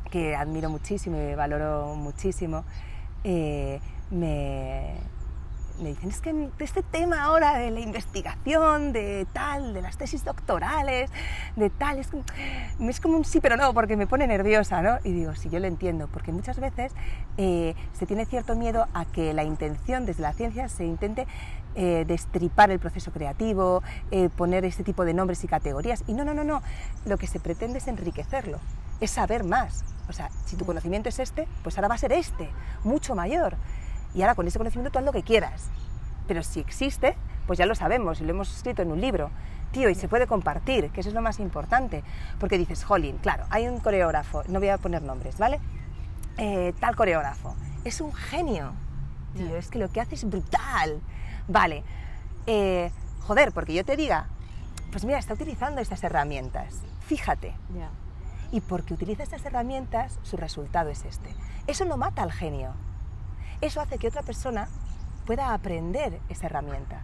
que 0.10 0.36
admiro 0.36 0.70
muchísimo 0.70 1.18
y 1.18 1.36
valoro 1.36 1.96
muchísimo, 1.96 2.63
eh, 3.24 3.80
me, 4.12 4.98
me 5.84 5.90
dicen, 5.90 6.10
es 6.10 6.22
que 6.22 6.50
este 6.60 6.82
tema 6.82 7.24
ahora 7.24 7.58
de 7.58 7.70
la 7.70 7.82
investigación, 7.82 8.94
de 8.94 9.28
tal, 9.34 9.74
de 9.74 9.82
las 9.82 9.98
tesis 9.98 10.24
doctorales, 10.24 11.12
de 11.56 11.70
tal, 11.70 12.00
es 12.00 12.08
como, 12.08 12.24
es 12.90 13.00
como 13.00 13.18
un 13.18 13.25
sí 13.25 13.42
pero 13.42 13.58
no, 13.58 13.74
porque 13.74 13.98
me 13.98 14.08
pone 14.08 14.25
nerviosa, 14.25 14.82
¿no? 14.82 14.98
Y 15.04 15.12
digo, 15.12 15.36
sí, 15.36 15.50
yo 15.50 15.60
lo 15.60 15.68
entiendo, 15.68 16.08
porque 16.08 16.32
muchas 16.32 16.60
veces 16.60 16.94
eh, 17.38 17.75
se 17.94 18.06
tiene 18.06 18.25
cierto 18.25 18.56
miedo 18.56 18.88
a 18.94 19.06
que 19.06 19.34
la 19.34 19.44
intención 19.44 20.06
desde 20.06 20.24
la 20.24 20.34
ciencia 20.34 20.70
se 20.70 20.86
intente 20.86 21.28
eh, 21.75 22.06
destripar 22.08 22.72
el 22.72 22.80
proceso 22.80 23.12
creativo, 23.12 23.84
eh, 24.12 24.30
poner 24.30 24.63
este 24.63 24.84
tipo 24.84 25.04
de 25.06 25.13
nombres 25.13 25.44
y 25.44 25.48
categorías. 25.48 26.04
Y 26.08 26.13
no, 26.13 26.24
no, 26.24 26.34
no, 26.34 26.44
no, 26.44 26.62
lo 27.06 27.18
que 27.18 27.28
se 27.28 27.40
pretende 27.40 27.80
es 27.80 27.88
enriquecerlo, 27.88 28.60
es 29.02 29.12
saber 29.12 29.44
más. 29.44 29.84
O 30.08 30.13
sea, 30.13 30.30
si 30.46 30.56
tu 30.56 30.66
conocimiento 30.66 31.10
es 31.10 31.20
este, 31.20 31.48
pues 31.62 31.78
ahora 31.78 31.90
va 31.90 31.96
a 31.96 31.98
ser 31.98 32.13
este, 32.13 32.50
mucho 32.84 33.16
mayor 33.16 33.58
y 34.13 34.22
ahora 34.22 34.36
con 34.36 34.48
ese 34.48 34.58
conocimiento 34.58 34.91
tú 34.91 35.00
haz 35.00 35.05
lo 35.05 35.12
que 35.12 35.24
quieras. 35.24 35.70
Pero 36.27 36.43
si 36.43 36.60
existe, 36.60 37.15
pues 37.48 37.60
ya 37.60 37.65
lo 37.65 37.75
sabemos 37.75 38.22
y 38.22 38.24
lo 38.24 38.32
hemos 38.32 38.55
escrito 38.55 38.82
en 38.82 38.91
un 38.91 39.01
libro. 39.01 39.29
Tío, 39.72 39.89
y 39.89 39.96
se 39.96 40.08
puede 40.08 40.27
compartir, 40.27 40.89
que 40.91 41.01
eso 41.01 41.10
es 41.10 41.15
lo 41.15 41.22
más 41.22 41.39
importante. 41.39 42.03
Porque 42.39 42.58
dices, 42.58 42.84
jolín, 42.84 43.17
claro, 43.17 43.46
hay 43.50 43.67
un 43.67 43.79
coreógrafo, 43.79 44.43
no 44.48 44.60
voy 44.60 44.70
a 44.70 44.77
poner 44.77 45.01
nombres, 45.01 45.38
¿vale? 45.38 45.60
Eh, 46.38 46.74
tal 46.79 46.96
coreógrafo, 46.96 47.55
es 47.84 48.00
un 48.01 48.13
genio. 48.13 48.74
Tío, 49.36 49.58
es 49.58 49.70
que 49.70 49.79
lo 49.79 49.91
que 49.91 50.00
hace 50.00 50.15
es 50.15 50.29
brutal. 50.29 51.01
Vale, 51.48 51.84
eh, 52.46 52.91
joder, 53.22 53.51
porque 53.51 53.74
yo 53.74 53.84
te 53.84 53.98
diga, 53.98 54.27
pues 54.91 55.05
mira, 55.05 55.17
está 55.17 55.34
utilizando 55.34 55.82
estas 55.82 56.03
herramientas, 56.03 56.84
fíjate. 57.08 57.55
Y 58.51 58.62
porque 58.62 58.93
utiliza 58.93 59.24
estas 59.24 59.43
herramientas, 59.46 60.20
su 60.22 60.38
resultado 60.38 60.91
es 60.91 61.03
este. 61.03 61.29
Eso 61.65 61.86
no 61.86 61.98
mata 61.98 62.22
al 62.22 62.32
genio, 62.32 62.74
eso 63.63 63.82
hace 63.82 63.98
que 63.98 64.08
otra 64.08 64.24
persona 64.24 64.67
pueda 65.25 65.53
aprender 65.53 66.20
esa 66.29 66.48
herramienta 66.48 67.01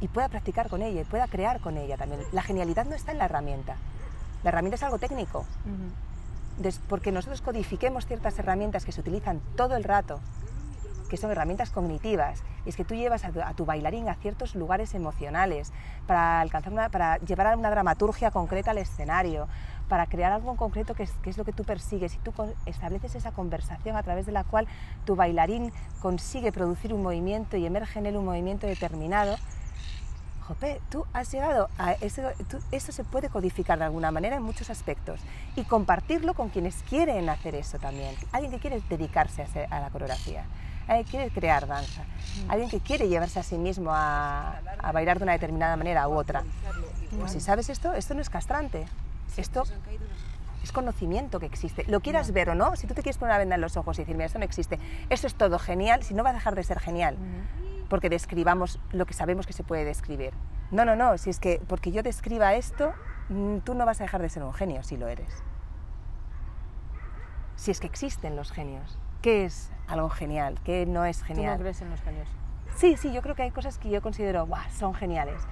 y 0.00 0.08
pueda 0.08 0.28
practicar 0.28 0.68
con 0.68 0.82
ella 0.82 1.00
y 1.00 1.04
pueda 1.04 1.26
crear 1.26 1.60
con 1.60 1.76
ella 1.76 1.96
también. 1.96 2.22
La 2.32 2.42
genialidad 2.42 2.86
no 2.86 2.94
está 2.94 3.12
en 3.12 3.18
la 3.18 3.24
herramienta. 3.26 3.76
La 4.44 4.50
herramienta 4.50 4.76
es 4.76 4.82
algo 4.82 4.98
técnico. 4.98 5.44
porque 6.88 7.10
nosotros 7.10 7.40
codifiquemos 7.40 8.06
ciertas 8.06 8.38
herramientas 8.38 8.84
que 8.84 8.92
se 8.92 9.00
utilizan 9.00 9.40
todo 9.56 9.76
el 9.76 9.84
rato, 9.84 10.20
que 11.10 11.16
son 11.16 11.30
herramientas 11.30 11.70
cognitivas, 11.70 12.42
es 12.64 12.76
que 12.76 12.84
tú 12.84 12.94
llevas 12.94 13.24
a 13.24 13.52
tu, 13.54 13.66
bailarín 13.66 14.08
a 14.08 14.14
ciertos 14.14 14.54
lugares 14.54 14.94
emocionales 14.94 15.72
para, 16.06 16.40
alcanzar 16.40 16.90
para 16.90 17.18
llevar 17.18 17.48
a 17.48 17.56
una 17.56 17.70
dramaturgia 17.70 18.30
concreta 18.30 18.70
al 18.70 18.78
escenario, 18.78 19.48
para 19.88 20.06
crear 20.06 20.32
algo 20.32 20.52
en 20.52 20.56
concreto 20.56 20.94
que 20.94 21.02
es, 21.02 21.36
lo 21.36 21.44
que 21.44 21.52
tú 21.52 21.64
persigues 21.64 22.14
y 22.14 22.18
tú 22.18 22.32
estableces 22.64 23.16
esa 23.16 23.32
conversación 23.32 23.96
a 23.96 24.02
través 24.02 24.24
de 24.24 24.32
la 24.32 24.44
cual 24.44 24.68
tu 25.04 25.16
bailarín 25.16 25.72
consigue 26.00 26.52
producir 26.52 26.94
un 26.94 27.02
movimiento 27.02 27.56
y 27.56 27.66
emerge 27.66 27.98
en 27.98 28.06
él 28.06 28.16
un 28.16 28.24
movimiento 28.24 28.68
determinado, 28.68 29.36
Jope, 30.50 30.80
tú 30.90 31.06
has 31.12 31.30
llegado 31.30 31.68
a 31.78 31.92
eso, 31.92 32.22
eso 32.72 32.90
se 32.90 33.04
puede 33.04 33.28
codificar 33.28 33.78
de 33.78 33.84
alguna 33.84 34.10
manera 34.10 34.34
en 34.34 34.42
muchos 34.42 34.68
aspectos 34.68 35.20
y 35.54 35.62
compartirlo 35.62 36.34
con 36.34 36.48
quienes 36.48 36.82
quieren 36.88 37.28
hacer 37.28 37.54
eso 37.54 37.78
también. 37.78 38.16
Alguien 38.32 38.50
que 38.50 38.58
quiere 38.58 38.82
dedicarse 38.88 39.46
a, 39.70 39.80
la 39.80 39.90
coreografía, 39.90 40.44
alguien 40.90 41.04
que 41.04 41.10
quiere 41.10 41.30
crear 41.30 41.66
danza, 41.66 42.02
alguien 42.48 42.68
que 42.68 42.80
quiere 42.80 43.08
llevarse 43.08 43.38
a 43.38 43.42
sí 43.44 43.56
mismo 43.56 43.92
a, 43.94 44.58
a 44.78 44.92
bailar 44.92 45.18
de 45.18 45.24
una 45.24 45.32
determinada 45.32 45.76
manera 45.76 46.08
u 46.08 46.16
otra. 46.16 46.42
Pues 47.18 47.32
si 47.32 47.40
sabes 47.40 47.70
esto, 47.70 47.92
esto 47.94 48.14
no 48.14 48.20
es 48.20 48.28
castrante. 48.28 48.86
Esto 49.36 49.62
es 50.62 50.72
conocimiento 50.72 51.38
que 51.38 51.46
existe. 51.46 51.84
Lo 51.86 52.00
quieras 52.00 52.32
ver 52.32 52.50
o 52.50 52.54
no, 52.54 52.74
si 52.74 52.86
tú 52.86 52.94
te 52.94 53.02
quieres 53.02 53.18
poner 53.18 53.32
una 53.32 53.38
venda 53.38 53.54
en 53.54 53.60
los 53.60 53.76
ojos 53.76 53.98
y 53.98 54.02
decir, 54.02 54.16
mira, 54.16 54.26
esto 54.26 54.38
no 54.38 54.44
existe, 54.44 54.78
esto 55.08 55.26
es 55.26 55.34
todo 55.34 55.58
genial, 55.58 56.02
si 56.02 56.12
no 56.12 56.24
va 56.24 56.30
a 56.30 56.32
dejar 56.32 56.56
de 56.56 56.64
ser 56.64 56.80
genial, 56.80 57.16
porque 57.88 58.10
describamos 58.10 58.80
lo 58.92 59.06
que 59.06 59.14
sabemos 59.14 59.46
que 59.46 59.52
se 59.52 59.62
puede 59.62 59.84
describir. 59.84 60.32
No, 60.72 60.84
no, 60.84 60.96
no, 60.96 61.16
si 61.18 61.30
es 61.30 61.38
que 61.38 61.60
porque 61.66 61.92
yo 61.92 62.02
describa 62.02 62.54
esto, 62.54 62.92
mm, 63.28 63.58
tú 63.58 63.74
no 63.74 63.86
vas 63.86 64.00
a 64.00 64.04
dejar 64.04 64.22
de 64.22 64.28
ser 64.28 64.42
un 64.42 64.52
genio 64.52 64.82
si 64.82 64.96
lo 64.96 65.08
eres. 65.08 65.32
Si 67.56 67.70
es 67.70 67.80
que 67.80 67.86
existen 67.86 68.36
los 68.36 68.52
genios. 68.52 68.98
¿Qué 69.22 69.44
es 69.44 69.70
algo 69.86 70.08
genial? 70.08 70.58
¿Qué 70.64 70.86
no 70.86 71.04
es 71.04 71.22
genial? 71.22 71.54
¿Tú 71.54 71.58
no 71.58 71.62
crees 71.62 71.82
en 71.82 71.90
los 71.90 72.00
genios? 72.00 72.28
Sí, 72.76 72.96
sí, 72.96 73.12
yo 73.12 73.20
creo 73.20 73.34
que 73.34 73.42
hay 73.42 73.50
cosas 73.50 73.78
que 73.78 73.90
yo 73.90 74.00
considero, 74.00 74.48
son 74.70 74.94
geniales. 74.94 75.42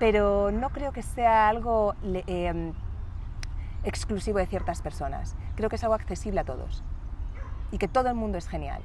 Pero 0.00 0.50
no 0.50 0.70
creo 0.70 0.92
que 0.92 1.02
sea 1.02 1.48
algo 1.48 1.94
em, 2.02 2.72
exclusivo 3.84 4.38
de 4.38 4.46
ciertas 4.46 4.82
personas. 4.82 5.36
Creo 5.54 5.68
que 5.68 5.76
es 5.76 5.84
algo 5.84 5.94
accesible 5.94 6.40
a 6.40 6.44
todos 6.44 6.82
y 7.70 7.78
que 7.78 7.86
todo 7.86 8.08
el 8.08 8.14
mundo 8.14 8.38
es 8.38 8.48
genial. 8.48 8.82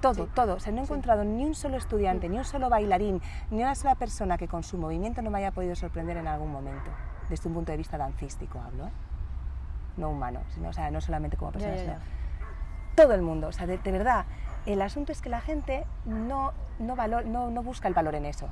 Todo, 0.00 0.26
todo. 0.26 0.54
O 0.54 0.60
sea, 0.60 0.72
no 0.72 0.80
he 0.80 0.84
encontrado 0.84 1.24
ni 1.24 1.44
un 1.44 1.54
solo 1.54 1.76
estudiante, 1.76 2.28
ni 2.28 2.38
un 2.38 2.44
solo 2.44 2.68
bailarín, 2.68 3.20
ni 3.50 3.62
una 3.62 3.74
sola 3.74 3.94
persona 3.94 4.38
que 4.38 4.48
con 4.48 4.62
su 4.62 4.78
movimiento 4.78 5.22
no 5.22 5.30
me 5.30 5.38
haya 5.38 5.50
podido 5.52 5.74
sorprender 5.74 6.16
en 6.16 6.26
algún 6.26 6.50
momento, 6.50 6.90
desde 7.28 7.48
un 7.48 7.54
punto 7.54 7.72
de 7.72 7.78
vista 7.78 7.98
dancístico 7.98 8.60
hablo, 8.60 8.86
¿eh? 8.86 8.92
no 9.96 10.10
humano, 10.10 10.40
sino, 10.48 10.70
o 10.70 10.72
sea, 10.72 10.90
no 10.90 11.00
solamente 11.00 11.36
como 11.36 11.52
persona, 11.52 12.00
todo 12.94 13.14
el 13.14 13.22
mundo. 13.22 13.48
O 13.48 13.52
sea, 13.52 13.66
de, 13.66 13.78
verdad, 13.78 14.26
el 14.66 14.82
asunto 14.82 15.12
es 15.12 15.20
que 15.20 15.28
la 15.28 15.40
gente 15.40 15.84
no, 16.04 16.52
no, 16.78 16.96
valor, 16.96 17.26
no, 17.26 17.50
no 17.50 17.62
busca 17.62 17.88
el 17.88 17.94
valor 17.94 18.14
en 18.14 18.26
eso. 18.26 18.48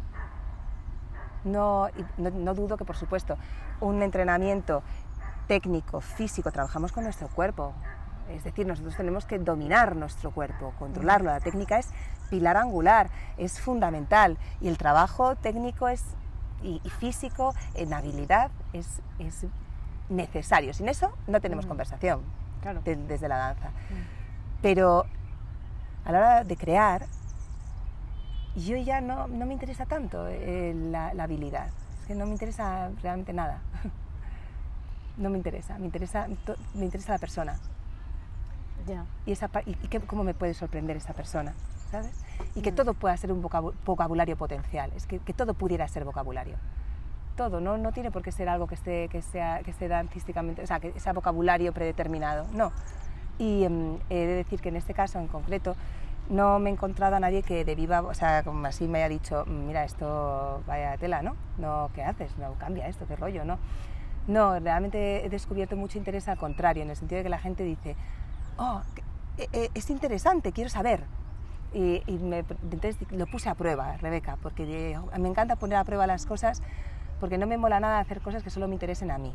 No, 1.44 1.88
no, 2.18 2.30
no, 2.30 2.54
dudo 2.54 2.76
que, 2.76 2.84
por 2.84 2.96
supuesto, 2.96 3.38
un 3.80 4.02
entrenamiento 4.02 4.82
técnico, 5.46 6.00
físico, 6.00 6.52
trabajamos 6.52 6.92
con 6.92 7.04
nuestro 7.04 7.28
cuerpo. 7.28 7.72
Es 8.28 8.44
decir, 8.44 8.66
nosotros 8.66 8.96
tenemos 8.96 9.24
que 9.24 9.38
dominar 9.38 9.96
nuestro 9.96 10.30
cuerpo, 10.30 10.72
controlarlo. 10.78 11.30
La 11.30 11.40
técnica 11.40 11.78
es 11.78 11.88
pilar 12.30 12.56
angular, 12.56 13.10
es 13.36 13.60
fundamental. 13.60 14.38
Y 14.60 14.68
el 14.68 14.78
trabajo 14.78 15.34
técnico 15.36 15.88
es, 15.88 16.04
y, 16.62 16.78
físico 17.00 17.54
en 17.74 17.92
habilidad 17.92 18.50
es, 18.72 19.02
es, 19.18 19.46
necesario. 20.08 20.74
Sin 20.74 20.88
eso 20.88 21.12
no 21.28 21.40
tenemos 21.40 21.66
conversación 21.66 22.20
desde 22.84 23.28
la 23.28 23.36
danza. 23.36 23.70
Pero 24.62 25.06
a 26.04 26.12
la 26.12 26.18
hora 26.18 26.44
de 26.44 26.56
crear, 26.56 27.06
yo 28.56 28.76
ya 28.76 29.00
no, 29.00 29.28
no 29.28 29.46
me 29.46 29.52
interesa 29.52 29.86
tanto 29.86 30.26
eh, 30.28 30.74
la, 30.74 31.14
la 31.14 31.24
habilidad. 31.24 31.68
Es 32.00 32.06
que 32.08 32.14
no 32.14 32.26
me 32.26 32.32
interesa 32.32 32.90
realmente 33.02 33.32
nada. 33.32 33.60
no 35.16 35.30
me 35.30 35.36
interesa, 35.36 35.78
me 35.78 35.86
interesa, 35.86 36.28
me 36.74 36.84
interesa 36.84 37.12
la 37.12 37.18
persona. 37.18 37.58
Y, 39.26 39.32
esa, 39.32 39.50
y, 39.66 39.74
cómo 40.00 40.24
me 40.24 40.34
puede 40.34 40.54
sorprender 40.54 40.96
esa 40.96 41.12
persona, 41.12 41.54
¿sabes? 41.90 42.10
Y 42.54 42.62
que 42.62 42.72
mm. 42.72 42.74
todo 42.74 42.94
pueda 42.94 43.16
ser 43.16 43.30
un 43.30 43.42
vocabulario 43.42 44.36
potencial, 44.36 44.90
es 44.96 45.06
que, 45.06 45.18
que, 45.18 45.32
todo 45.32 45.54
pudiera 45.54 45.86
ser 45.86 46.04
vocabulario. 46.04 46.56
Todo, 47.36 47.60
no, 47.60 47.78
no 47.78 47.92
tiene 47.92 48.10
por 48.10 48.22
qué 48.22 48.32
ser 48.32 48.48
algo 48.48 48.66
que 48.66 48.74
esté, 48.74 49.08
que 49.08 49.22
sea, 49.22 49.60
que 49.62 49.70
esté 49.70 49.92
artísticamente, 49.92 50.62
o 50.62 50.66
sea, 50.66 50.80
que 50.80 50.98
sea 50.98 51.12
vocabulario 51.12 51.72
predeterminado, 51.72 52.46
no. 52.52 52.72
Y 53.40 53.64
em, 53.64 53.98
he 54.10 54.26
de 54.26 54.34
decir 54.34 54.60
que 54.60 54.68
en 54.68 54.76
este 54.76 54.92
caso 54.92 55.18
en 55.18 55.26
concreto 55.26 55.74
no 56.28 56.58
me 56.58 56.68
he 56.68 56.72
encontrado 56.74 57.16
a 57.16 57.20
nadie 57.20 57.42
que 57.42 57.64
de 57.64 57.74
viva, 57.74 58.02
o 58.02 58.12
sea, 58.12 58.42
como 58.44 58.66
así 58.66 58.86
me 58.86 58.98
haya 58.98 59.08
dicho, 59.08 59.46
mira, 59.46 59.82
esto 59.84 60.62
vaya 60.66 60.96
tela, 60.98 61.22
¿no? 61.22 61.36
No, 61.56 61.90
¿qué 61.94 62.02
haces? 62.02 62.36
No, 62.36 62.52
cambia 62.58 62.86
esto, 62.86 63.06
qué 63.08 63.16
rollo, 63.16 63.44
¿no? 63.46 63.58
No, 64.28 64.60
realmente 64.60 65.24
he 65.24 65.30
descubierto 65.30 65.74
mucho 65.74 65.96
interés 65.96 66.28
al 66.28 66.36
contrario, 66.36 66.82
en 66.82 66.90
el 66.90 66.96
sentido 66.96 67.16
de 67.16 67.22
que 67.24 67.30
la 67.30 67.38
gente 67.38 67.64
dice, 67.64 67.96
oh, 68.58 68.82
eh, 69.38 69.48
eh, 69.54 69.70
es 69.74 69.88
interesante, 69.88 70.52
quiero 70.52 70.68
saber. 70.68 71.04
Y, 71.72 72.02
entonces 72.06 72.96
lo 73.10 73.26
puse 73.26 73.48
a 73.48 73.54
prueba, 73.54 73.96
Rebeca, 73.96 74.36
porque 74.42 74.98
me 75.18 75.28
encanta 75.28 75.56
poner 75.56 75.78
a 75.78 75.84
prueba 75.84 76.06
las 76.06 76.26
cosas, 76.26 76.62
porque 77.20 77.38
no 77.38 77.46
me 77.46 77.56
mola 77.56 77.80
nada 77.80 78.00
hacer 78.00 78.20
cosas 78.20 78.42
que 78.42 78.50
solo 78.50 78.68
me 78.68 78.74
interesen 78.74 79.10
a 79.10 79.16
mí. 79.18 79.34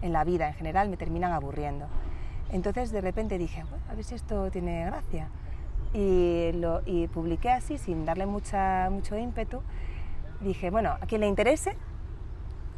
En 0.00 0.12
la 0.12 0.22
vida 0.24 0.48
en 0.48 0.54
general 0.54 0.88
me 0.88 0.96
terminan 0.96 1.32
aburriendo. 1.32 1.86
Entonces 2.52 2.90
de 2.90 3.00
repente 3.00 3.38
dije, 3.38 3.64
bueno, 3.68 3.84
a 3.90 3.94
ver 3.94 4.04
si 4.04 4.14
esto 4.14 4.50
tiene 4.50 4.84
gracia. 4.86 5.28
y, 5.92 6.52
lo, 6.52 6.82
y 6.86 7.08
publiqué 7.08 7.50
así, 7.50 7.78
sin 7.78 8.04
darle 8.04 8.26
mucha, 8.26 8.88
mucho 8.90 9.16
ímpetu. 9.16 9.62
Dije, 10.40 10.70
bueno, 10.70 10.96
a 11.00 11.06
quien 11.06 11.20
le 11.20 11.26
interese, 11.26 11.76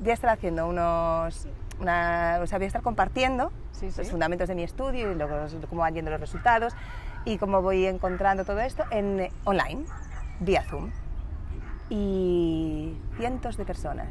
voy 0.00 0.11
a 0.11 0.14
estar 0.14 0.30
haciendo 0.30 0.66
unos, 0.66 1.46
una, 1.80 2.38
o 2.42 2.46
sea, 2.46 2.58
voy 2.58 2.64
a 2.64 2.66
estar 2.68 2.82
compartiendo 2.82 3.52
Sí, 3.72 3.88
los 3.96 4.11
fundamentos 4.11 4.48
de 4.48 4.54
mi 4.54 4.62
estudio 4.62 5.12
y 5.12 5.14
luego 5.14 5.35
cómo 5.68 5.82
van 5.82 5.94
yendo 5.94 6.11
los 6.11 6.20
resultados 6.20 6.74
y 7.24 7.38
cómo 7.38 7.62
voy 7.62 7.87
encontrando 7.87 8.44
todo 8.44 8.61
esto 8.61 8.85
en 8.90 9.28
online, 9.44 9.85
vía 10.40 10.62
Zoom. 10.62 10.90
Y 11.90 12.96
cientos 13.16 13.56
de 13.56 13.64
personas 13.64 14.08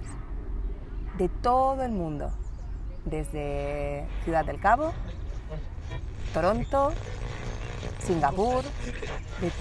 de 1.17 1.29
todo 1.29 1.83
el 1.83 1.91
mundo, 1.91 2.31
desde 3.05 4.05
Ciudad 4.23 4.45
del 4.45 4.59
Cabo, 4.59 4.93
Toronto, 6.33 6.91
Singapur, 7.99 8.63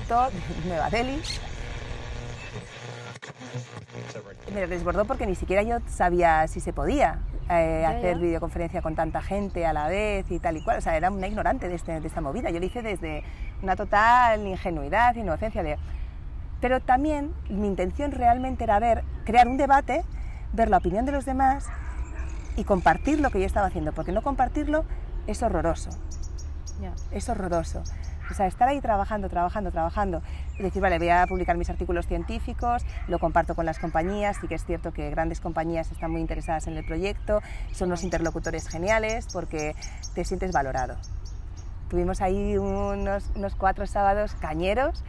todo, 0.08 0.28
Nueva 0.66 0.90
Delhi. 0.90 1.20
Me 4.54 4.66
desbordó 4.66 5.04
porque 5.04 5.26
ni 5.26 5.34
siquiera 5.34 5.62
yo 5.62 5.78
sabía 5.88 6.46
si 6.48 6.60
se 6.60 6.72
podía 6.72 7.20
eh, 7.48 7.80
Ya, 7.82 7.90
hacer 7.90 8.16
ya. 8.16 8.22
videoconferencia 8.22 8.82
con 8.82 8.94
tanta 8.94 9.22
gente 9.22 9.66
a 9.66 9.72
la 9.72 9.88
vez 9.88 10.30
y 10.30 10.38
tal 10.38 10.56
y 10.56 10.62
cual. 10.64 10.78
O 10.78 10.80
sea, 10.80 10.96
era 10.96 11.10
una 11.10 11.26
ignorante 11.26 11.68
de, 11.68 11.74
este- 11.74 12.00
de 12.00 12.06
esta 12.06 12.20
movida. 12.20 12.50
Yo 12.50 12.60
lo 12.60 12.66
hice 12.66 12.82
desde 12.82 13.22
una 13.62 13.76
total 13.76 14.46
ingenuidad, 14.46 15.14
inocencia 15.16 15.62
de... 15.62 15.76
Pero 16.60 16.80
también 16.80 17.32
mi 17.48 17.66
intención 17.66 18.12
realmente 18.12 18.64
era 18.64 18.78
ver, 18.78 19.02
crear 19.24 19.48
un 19.48 19.56
debate, 19.56 20.04
ver 20.52 20.68
la 20.68 20.76
opinión 20.78 21.06
de 21.06 21.12
los 21.12 21.24
demás 21.24 21.66
y 22.56 22.64
compartir 22.64 23.20
lo 23.20 23.30
que 23.30 23.40
yo 23.40 23.46
estaba 23.46 23.66
haciendo, 23.68 23.92
porque 23.92 24.12
no 24.12 24.22
compartirlo 24.22 24.84
es 25.26 25.42
horroroso 25.42 25.90
Ya. 26.80 26.92
es 27.12 27.28
horroroso. 27.28 27.82
O 28.30 28.34
sea, 28.34 28.46
estar 28.46 28.68
ahí 28.68 28.80
trabajando, 28.80 29.28
trabajando, 29.28 29.72
trabajando 29.72 30.22
y 30.58 30.62
decir, 30.62 30.80
vale, 30.80 30.98
voy 30.98 31.08
a 31.08 31.26
publicar 31.26 31.56
mis 31.56 31.68
artículos 31.68 32.06
científicos, 32.06 32.84
lo 33.08 33.18
comparto 33.18 33.56
con 33.56 33.66
las 33.66 33.80
compañías, 33.80 34.36
sí 34.40 34.46
que 34.46 34.54
es 34.54 34.64
cierto 34.64 34.92
que 34.92 35.10
grandes 35.10 35.40
compañías 35.40 35.90
están 35.90 36.12
muy 36.12 36.20
interesadas 36.20 36.68
en 36.68 36.76
el 36.76 36.84
proyecto, 36.84 37.42
son 37.72 37.88
unos 37.88 38.04
interlocutores 38.04 38.68
geniales 38.68 39.26
porque 39.32 39.74
te 40.14 40.24
sientes 40.24 40.52
valorado. 40.52 40.94
Tuvimos 41.88 42.20
ahí 42.20 42.56
unos, 42.56 43.24
unos 43.34 43.56
cuatro 43.56 43.84
sábados 43.88 44.34
cañeros 44.40 45.02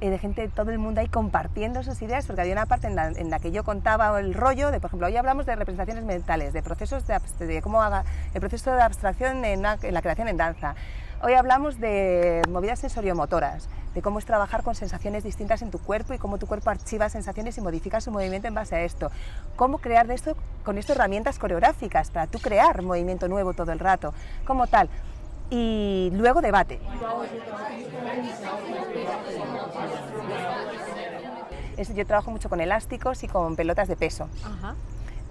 eh, 0.00 0.10
de 0.10 0.18
gente 0.18 0.42
de 0.42 0.48
todo 0.48 0.70
el 0.70 0.78
mundo 0.78 1.00
ahí 1.00 1.08
compartiendo 1.08 1.82
sus 1.82 2.00
ideas, 2.02 2.24
porque 2.26 2.40
había 2.42 2.52
una 2.52 2.66
parte 2.66 2.86
en 2.86 2.94
la, 2.94 3.08
en 3.08 3.30
la 3.30 3.40
que 3.40 3.50
yo 3.50 3.64
contaba 3.64 4.18
el 4.20 4.32
rollo 4.32 4.70
de, 4.70 4.78
por 4.78 4.90
ejemplo, 4.90 5.08
hoy 5.08 5.16
hablamos 5.16 5.44
de 5.44 5.56
representaciones 5.56 6.04
mentales, 6.04 6.52
de 6.52 6.62
procesos 6.62 7.04
de, 7.06 7.18
de 7.46 7.60
cómo 7.62 7.82
haga 7.82 8.04
el 8.32 8.40
proceso 8.40 8.72
de 8.72 8.80
abstracción 8.80 9.44
en, 9.44 9.58
una- 9.58 9.76
en 9.82 9.92
la 9.92 10.02
creación 10.02 10.28
en 10.28 10.36
danza. 10.36 10.76
Hoy 11.22 11.34
hablamos 11.34 11.78
de 11.78 12.40
movidas 12.48 12.78
sensoriomotoras, 12.78 13.68
de 13.94 14.00
cómo 14.00 14.18
es 14.18 14.24
trabajar 14.24 14.62
con 14.62 14.74
sensaciones 14.74 15.22
distintas 15.22 15.60
en 15.60 15.70
tu 15.70 15.78
cuerpo 15.78 16.14
y 16.14 16.18
cómo 16.18 16.38
tu 16.38 16.46
cuerpo 16.46 16.70
archiva 16.70 17.10
sensaciones 17.10 17.58
y 17.58 17.60
modifica 17.60 18.00
su 18.00 18.10
movimiento 18.10 18.48
en 18.48 18.54
base 18.54 18.76
a 18.76 18.82
esto. 18.84 19.10
Cómo 19.54 19.78
crear 19.78 20.06
de 20.06 20.14
esto 20.14 20.34
con 20.64 20.78
esto 20.78 20.94
herramientas 20.94 21.38
coreográficas 21.38 22.10
para 22.10 22.26
tú 22.26 22.38
crear 22.38 22.80
movimiento 22.80 23.28
nuevo 23.28 23.52
todo 23.52 23.70
el 23.70 23.78
rato, 23.78 24.14
como 24.46 24.66
tal. 24.66 24.88
Y 25.50 26.10
luego 26.14 26.40
debate. 26.40 26.80
Yo 31.94 32.06
trabajo 32.06 32.30
mucho 32.30 32.48
con 32.48 32.62
elásticos 32.62 33.22
y 33.24 33.28
con 33.28 33.56
pelotas 33.56 33.88
de 33.88 33.96
peso, 33.96 34.28
Ajá. 34.44 34.74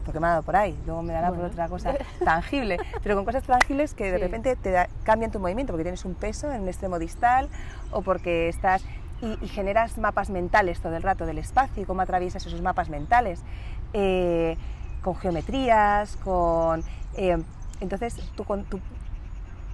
Porque 0.10 0.20
me 0.20 0.26
ha 0.26 0.32
dado 0.32 0.42
por 0.42 0.56
ahí, 0.56 0.76
luego 0.88 1.04
me 1.04 1.14
dará 1.14 1.30
por 1.30 1.42
otra 1.46 1.68
cosa 1.70 1.94
tangible, 2.26 2.80
pero 3.04 3.16
con 3.16 3.26
cosas 3.26 3.44
tangibles 3.44 3.94
que 3.94 4.06
de 4.12 4.18
Sí. 4.18 4.24
repente 4.24 4.56
te 4.56 4.72
da- 4.72 4.90
cambian 5.04 5.30
tu 5.30 5.40
movimiento, 5.40 5.72
porque 5.72 5.84
tienes 5.84 6.04
un 6.04 6.16
peso 6.16 6.52
en 6.52 6.64
un 6.64 6.68
extremo 6.68 6.98
distal 6.98 7.48
o 7.92 8.02
porque 8.02 8.50
estás 8.50 8.84
y, 9.22 9.38
y 9.46 9.48
generas 9.50 10.00
mapas 10.00 10.32
mentales 10.32 10.80
todo 10.80 10.96
el 10.96 11.04
rato 11.04 11.28
del 11.28 11.38
espacio 11.38 11.84
y 11.84 11.86
cómo 11.86 12.02
atraviesas 12.02 12.44
esos 12.44 12.60
mapas 12.64 12.90
mentales, 12.90 13.44
eh, 13.94 14.58
con 15.04 15.16
geometrías, 15.16 16.16
con... 16.24 16.84
eh, 17.16 17.38
entonces, 17.80 18.16
tu, 18.36 18.46
con, 18.46 18.64
tu 18.64 18.80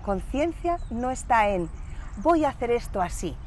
conciencia 0.04 0.80
no 0.90 1.12
está 1.12 1.48
en 1.48 1.70
voy 2.18 2.44
a 2.44 2.50
hacer 2.50 2.72
esto 2.72 3.02
así, 3.02 3.38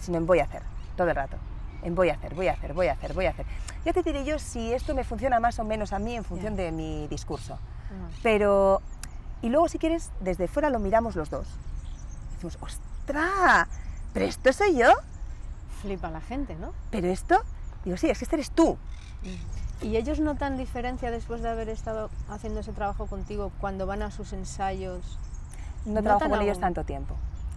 sino 0.00 0.18
en 0.18 0.26
voy 0.26 0.40
a 0.40 0.44
hacer, 0.44 0.60
todo 0.98 1.08
el 1.08 1.16
rato. 1.16 1.38
En 1.84 1.94
voy 1.94 2.08
a 2.08 2.14
hacer, 2.14 2.34
voy 2.34 2.48
a 2.48 2.52
hacer, 2.54 2.72
voy 2.72 2.86
a 2.88 2.92
hacer, 2.92 3.12
voy 3.12 3.26
a 3.26 3.30
hacer. 3.30 3.46
Ya 3.84 3.92
te 3.92 4.02
diré 4.02 4.24
yo 4.24 4.38
si 4.38 4.72
esto 4.72 4.94
me 4.94 5.04
funciona 5.04 5.38
más 5.38 5.58
o 5.58 5.64
menos 5.64 5.92
a 5.92 5.98
mí 5.98 6.16
en 6.16 6.24
función 6.24 6.56
de 6.56 6.72
mi 6.72 7.06
discurso. 7.08 7.54
Ajá. 7.54 8.08
Pero, 8.22 8.80
y 9.42 9.50
luego 9.50 9.68
si 9.68 9.78
quieres, 9.78 10.10
desde 10.20 10.48
fuera 10.48 10.70
lo 10.70 10.78
miramos 10.78 11.14
los 11.14 11.28
dos. 11.30 11.46
Decimos, 12.32 12.58
¡ostras! 12.60 13.68
¿Pero 14.14 14.24
esto 14.26 14.52
soy 14.52 14.76
yo? 14.78 14.88
Flipa 15.82 16.10
la 16.10 16.22
gente, 16.22 16.54
¿no? 16.56 16.72
¿Pero 16.90 17.08
esto? 17.08 17.38
Digo, 17.84 17.98
sí, 17.98 18.08
es 18.08 18.18
que 18.18 18.24
este 18.24 18.36
eres 18.36 18.50
tú. 18.50 18.78
¿Y 19.82 19.96
ellos 19.96 20.20
notan 20.20 20.56
diferencia 20.56 21.10
después 21.10 21.42
de 21.42 21.50
haber 21.50 21.68
estado 21.68 22.08
haciendo 22.30 22.60
ese 22.60 22.72
trabajo 22.72 23.06
contigo 23.06 23.52
cuando 23.60 23.84
van 23.86 24.00
a 24.00 24.10
sus 24.10 24.32
ensayos? 24.32 25.18
No 25.84 25.94
¿Notan 26.00 26.04
trabajo 26.04 26.30
con 26.30 26.40
ellos 26.40 26.56
algún- 26.56 26.60
tanto 26.62 26.84
tiempo. 26.84 27.14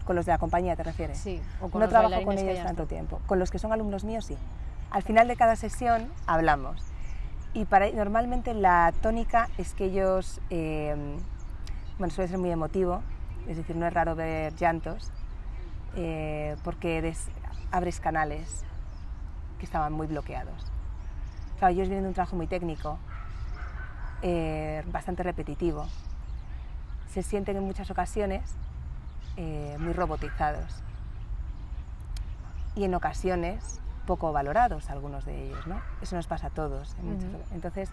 ¿Con 0.07 0.15
los 0.15 0.25
de 0.25 0.31
la 0.31 0.37
compañía 0.37 0.73
te 0.77 0.83
refieres? 0.83 1.17
Sí, 1.17 1.41
o 1.59 1.69
con 1.69 1.79
no 1.81 1.85
los 1.85 1.89
trabajo 1.89 2.23
con 2.23 2.37
ellos 2.37 2.55
tanto 2.59 2.83
tocado. 2.83 2.87
tiempo. 2.87 3.19
Con 3.27 3.39
los 3.39 3.51
que 3.51 3.59
son 3.59 3.73
alumnos 3.73 4.05
míos, 4.05 4.23
sí. 4.23 4.37
Al 4.89 5.03
final 5.03 5.27
de 5.27 5.35
cada 5.35 5.57
sesión 5.57 6.09
hablamos. 6.25 6.81
Y 7.53 7.65
para, 7.65 7.91
normalmente 7.91 8.53
la 8.53 8.93
tónica 9.01 9.49
es 9.57 9.73
que 9.73 9.83
ellos, 9.85 10.39
eh, 10.49 10.95
bueno, 11.99 12.13
suele 12.13 12.29
ser 12.29 12.37
muy 12.39 12.51
emotivo, 12.51 13.01
es 13.49 13.57
decir, 13.57 13.75
no 13.75 13.85
es 13.85 13.93
raro 13.93 14.15
ver 14.15 14.55
llantos, 14.55 15.11
eh, 15.97 16.55
porque 16.63 17.01
des- 17.01 17.27
abres 17.71 17.99
canales 17.99 18.63
que 19.59 19.65
estaban 19.65 19.91
muy 19.91 20.07
bloqueados. 20.07 20.71
Claro, 21.59 21.73
ellos 21.73 21.87
vienen 21.89 22.03
de 22.03 22.07
un 22.09 22.13
trabajo 22.13 22.37
muy 22.37 22.47
técnico, 22.47 22.97
eh, 24.21 24.83
bastante 24.91 25.23
repetitivo. 25.23 25.85
Se 27.09 27.23
sienten 27.23 27.57
en 27.57 27.63
muchas 27.63 27.91
ocasiones 27.91 28.55
eh, 29.37 29.75
muy 29.79 29.93
robotizados 29.93 30.83
y 32.75 32.83
en 32.83 32.93
ocasiones 32.95 33.79
poco 34.05 34.31
valorados 34.31 34.89
algunos 34.89 35.25
de 35.25 35.45
ellos, 35.47 35.67
¿no? 35.67 35.81
Eso 36.01 36.15
nos 36.15 36.27
pasa 36.27 36.47
a 36.47 36.49
todos. 36.49 36.95
en 36.99 37.17
Entonces, 37.51 37.89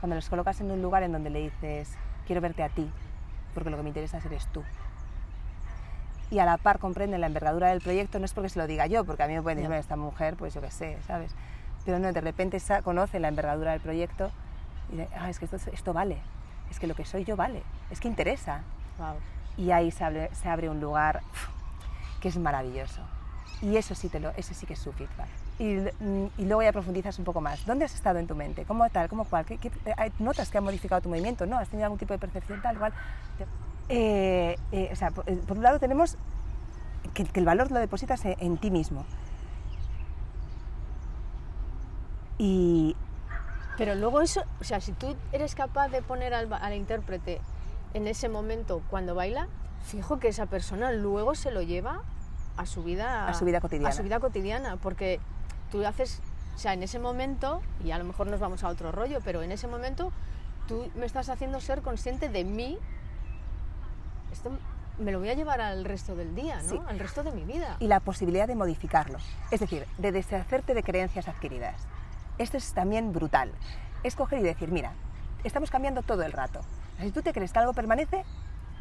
cuando 0.00 0.16
los 0.16 0.28
colocas 0.28 0.60
en 0.60 0.70
un 0.70 0.82
lugar 0.82 1.02
en 1.02 1.12
donde 1.12 1.30
le 1.30 1.40
dices, 1.40 1.94
quiero 2.26 2.40
verte 2.40 2.62
a 2.62 2.68
ti, 2.68 2.90
porque 3.54 3.70
lo 3.70 3.76
que 3.76 3.82
me 3.84 3.90
interesa 3.90 4.18
eres 4.24 4.46
tú, 4.48 4.62
y 6.30 6.38
a 6.38 6.44
la 6.46 6.56
par 6.56 6.78
comprenden 6.78 7.20
la 7.20 7.26
envergadura 7.26 7.68
del 7.68 7.80
proyecto, 7.82 8.18
no 8.18 8.24
es 8.24 8.32
porque 8.32 8.48
se 8.48 8.58
lo 8.58 8.66
diga 8.66 8.86
yo, 8.86 9.04
porque 9.04 9.22
a 9.22 9.28
mí 9.28 9.34
me 9.34 9.42
pueden 9.42 9.58
decir, 9.58 9.64
Ya. 9.66 9.68
"Bueno, 9.68 9.80
esta 9.80 9.96
mujer, 9.96 10.34
pues 10.36 10.54
yo 10.54 10.60
qué 10.62 10.70
sé, 10.70 10.98
¿sabes? 11.06 11.32
Pero 11.84 11.98
no, 11.98 12.10
de 12.12 12.20
repente 12.20 12.58
sa- 12.58 12.80
conoce 12.82 13.20
la 13.20 13.28
envergadura 13.28 13.72
del 13.72 13.80
proyecto 13.80 14.30
y 14.90 14.96
dice, 14.96 15.08
ah, 15.18 15.28
es 15.28 15.38
que 15.38 15.44
esto, 15.44 15.58
esto 15.72 15.92
vale, 15.92 16.18
es 16.70 16.80
que 16.80 16.86
lo 16.86 16.94
que 16.94 17.04
soy 17.04 17.24
yo 17.24 17.36
vale, 17.36 17.62
es 17.90 18.00
que 18.00 18.08
interesa. 18.08 18.62
Guau. 18.98 19.16
Y 19.56 19.70
ahí 19.70 19.90
se 19.90 20.04
abre, 20.04 20.30
se 20.34 20.48
abre 20.48 20.68
un 20.70 20.80
lugar 20.80 21.22
que 22.20 22.28
es 22.28 22.36
maravilloso. 22.38 23.02
Y 23.60 23.76
eso 23.76 23.94
sí, 23.94 24.08
te 24.08 24.18
lo, 24.20 24.30
eso 24.30 24.54
sí 24.54 24.66
que 24.66 24.72
es 24.74 24.78
su 24.78 24.92
feedback. 24.92 25.28
Y, 25.58 25.74
mm, 26.00 26.26
y 26.38 26.44
luego 26.46 26.62
ya 26.62 26.72
profundizas 26.72 27.18
un 27.18 27.24
poco 27.24 27.40
más. 27.40 27.64
¿Dónde 27.66 27.84
has 27.84 27.94
estado 27.94 28.18
en 28.18 28.26
tu 28.26 28.34
mente? 28.34 28.64
¿Cómo 28.64 28.88
tal? 28.90 29.08
¿Cómo 29.08 29.24
cual? 29.24 29.44
¿Qué, 29.44 29.58
qué- 29.58 29.70
hay 29.96 30.12
¿Notas 30.18 30.50
que 30.50 30.58
ha 30.58 30.60
modificado 30.60 31.00
tu 31.00 31.08
movimiento? 31.08 31.46
¿No? 31.46 31.58
¿Has 31.58 31.68
tenido 31.68 31.86
algún 31.86 31.98
tipo 31.98 32.12
de 32.14 32.18
percepción 32.18 32.60
tal 32.60 32.78
cual? 32.78 32.92
Eh, 33.88 34.56
eh, 34.72 34.88
o 34.92 34.96
sea, 34.96 35.10
por, 35.10 35.28
eh, 35.28 35.36
por 35.46 35.56
un 35.58 35.62
lado 35.62 35.78
tenemos 35.78 36.16
que, 37.14 37.26
el 37.34 37.44
valor 37.44 37.70
lo 37.70 37.78
depositas 37.78 38.24
en, 38.24 38.36
en 38.40 38.56
ti 38.58 38.70
mismo. 38.70 39.04
Y 42.38 42.96
Pero 43.78 43.94
luego 43.94 44.20
eso, 44.20 44.42
o 44.60 44.64
sea, 44.64 44.80
si 44.80 44.92
tú 44.92 45.14
eres 45.32 45.54
capaz 45.54 45.88
de 45.88 46.02
poner 46.02 46.34
al, 46.34 46.52
al 46.52 46.74
intérprete 46.74 47.40
en 47.94 48.06
ese 48.06 48.28
momento 48.28 48.82
cuando 48.90 49.14
baila, 49.14 49.48
fijo 49.84 50.18
que 50.18 50.28
esa 50.28 50.46
persona 50.46 50.92
luego 50.92 51.34
se 51.34 51.50
lo 51.50 51.62
lleva 51.62 52.02
a 52.56 52.66
su 52.66 52.82
vida 52.82 53.28
A 53.28 53.34
su 53.34 53.44
vida 53.44 53.60
cotidiana. 53.60 53.88
a 53.88 53.92
su 53.92 54.02
vida 54.02 54.20
cotidiana, 54.20 54.76
porque 54.76 55.20
tú 55.70 55.84
haces, 55.86 56.20
o 56.54 56.58
sea, 56.58 56.72
en 56.74 56.82
ese 56.82 56.98
momento 56.98 57.62
y 57.84 57.90
a 57.90 57.98
lo 57.98 58.04
mejor 58.04 58.26
nos 58.26 58.40
vamos 58.40 58.62
a 58.64 58.68
otro 58.68 58.92
rollo, 58.92 59.20
pero 59.24 59.42
en 59.42 59.52
ese 59.52 59.66
momento 59.68 60.12
tú 60.68 60.90
me 60.94 61.06
estás 61.06 61.28
haciendo 61.28 61.60
ser 61.60 61.82
consciente 61.82 62.28
de 62.28 62.44
mí. 62.44 62.78
Esto 64.32 64.50
me 64.98 65.10
lo 65.12 65.18
voy 65.18 65.30
a 65.30 65.34
llevar 65.34 65.60
al 65.60 65.84
resto 65.84 66.14
del 66.14 66.34
día, 66.34 66.62
¿no? 66.62 66.68
Sí. 66.68 66.80
Al 66.88 66.98
resto 66.98 67.22
de 67.22 67.32
mi 67.32 67.44
vida. 67.44 67.76
y 67.80 67.86
la 67.86 68.00
posibilidad 68.00 68.46
de 68.46 68.54
modificarlo, 68.54 69.18
es 69.50 69.60
decir, 69.60 69.86
de 69.98 70.12
deshacerte 70.12 70.74
de 70.74 70.82
creencias 70.82 71.28
adquiridas. 71.28 71.74
Esto 72.38 72.56
es 72.56 72.72
también 72.72 73.12
brutal. 73.12 73.52
Es 74.04 74.14
coger 74.16 74.40
y 74.40 74.42
decir, 74.42 74.70
mira, 74.70 74.92
estamos 75.44 75.70
cambiando 75.70 76.02
todo 76.02 76.22
el 76.22 76.32
rato. 76.32 76.60
Si 77.02 77.10
tú 77.10 77.22
te 77.22 77.32
crees 77.32 77.52
que 77.52 77.58
algo 77.58 77.72
permanece, 77.74 78.24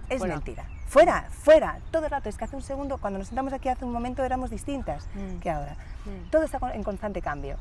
es 0.09 0.19
Fuera. 0.19 0.35
mentira. 0.35 0.65
Fuera, 0.87 1.27
fuera, 1.31 1.79
todo 1.91 2.05
el 2.05 2.11
rato. 2.11 2.29
Es 2.29 2.37
que 2.37 2.43
hace 2.45 2.55
un 2.55 2.61
segundo, 2.61 2.97
cuando 2.97 3.19
nos 3.19 3.27
sentamos 3.27 3.53
aquí 3.53 3.69
hace 3.69 3.85
un 3.85 3.91
momento 3.91 4.23
éramos 4.23 4.49
distintas 4.49 5.07
Mm. 5.15 5.39
que 5.39 5.49
ahora. 5.49 5.75
Mm. 6.05 6.29
Todo 6.29 6.43
está 6.43 6.59
en 6.73 6.83
constante 6.83 7.21
cambio. 7.21 7.57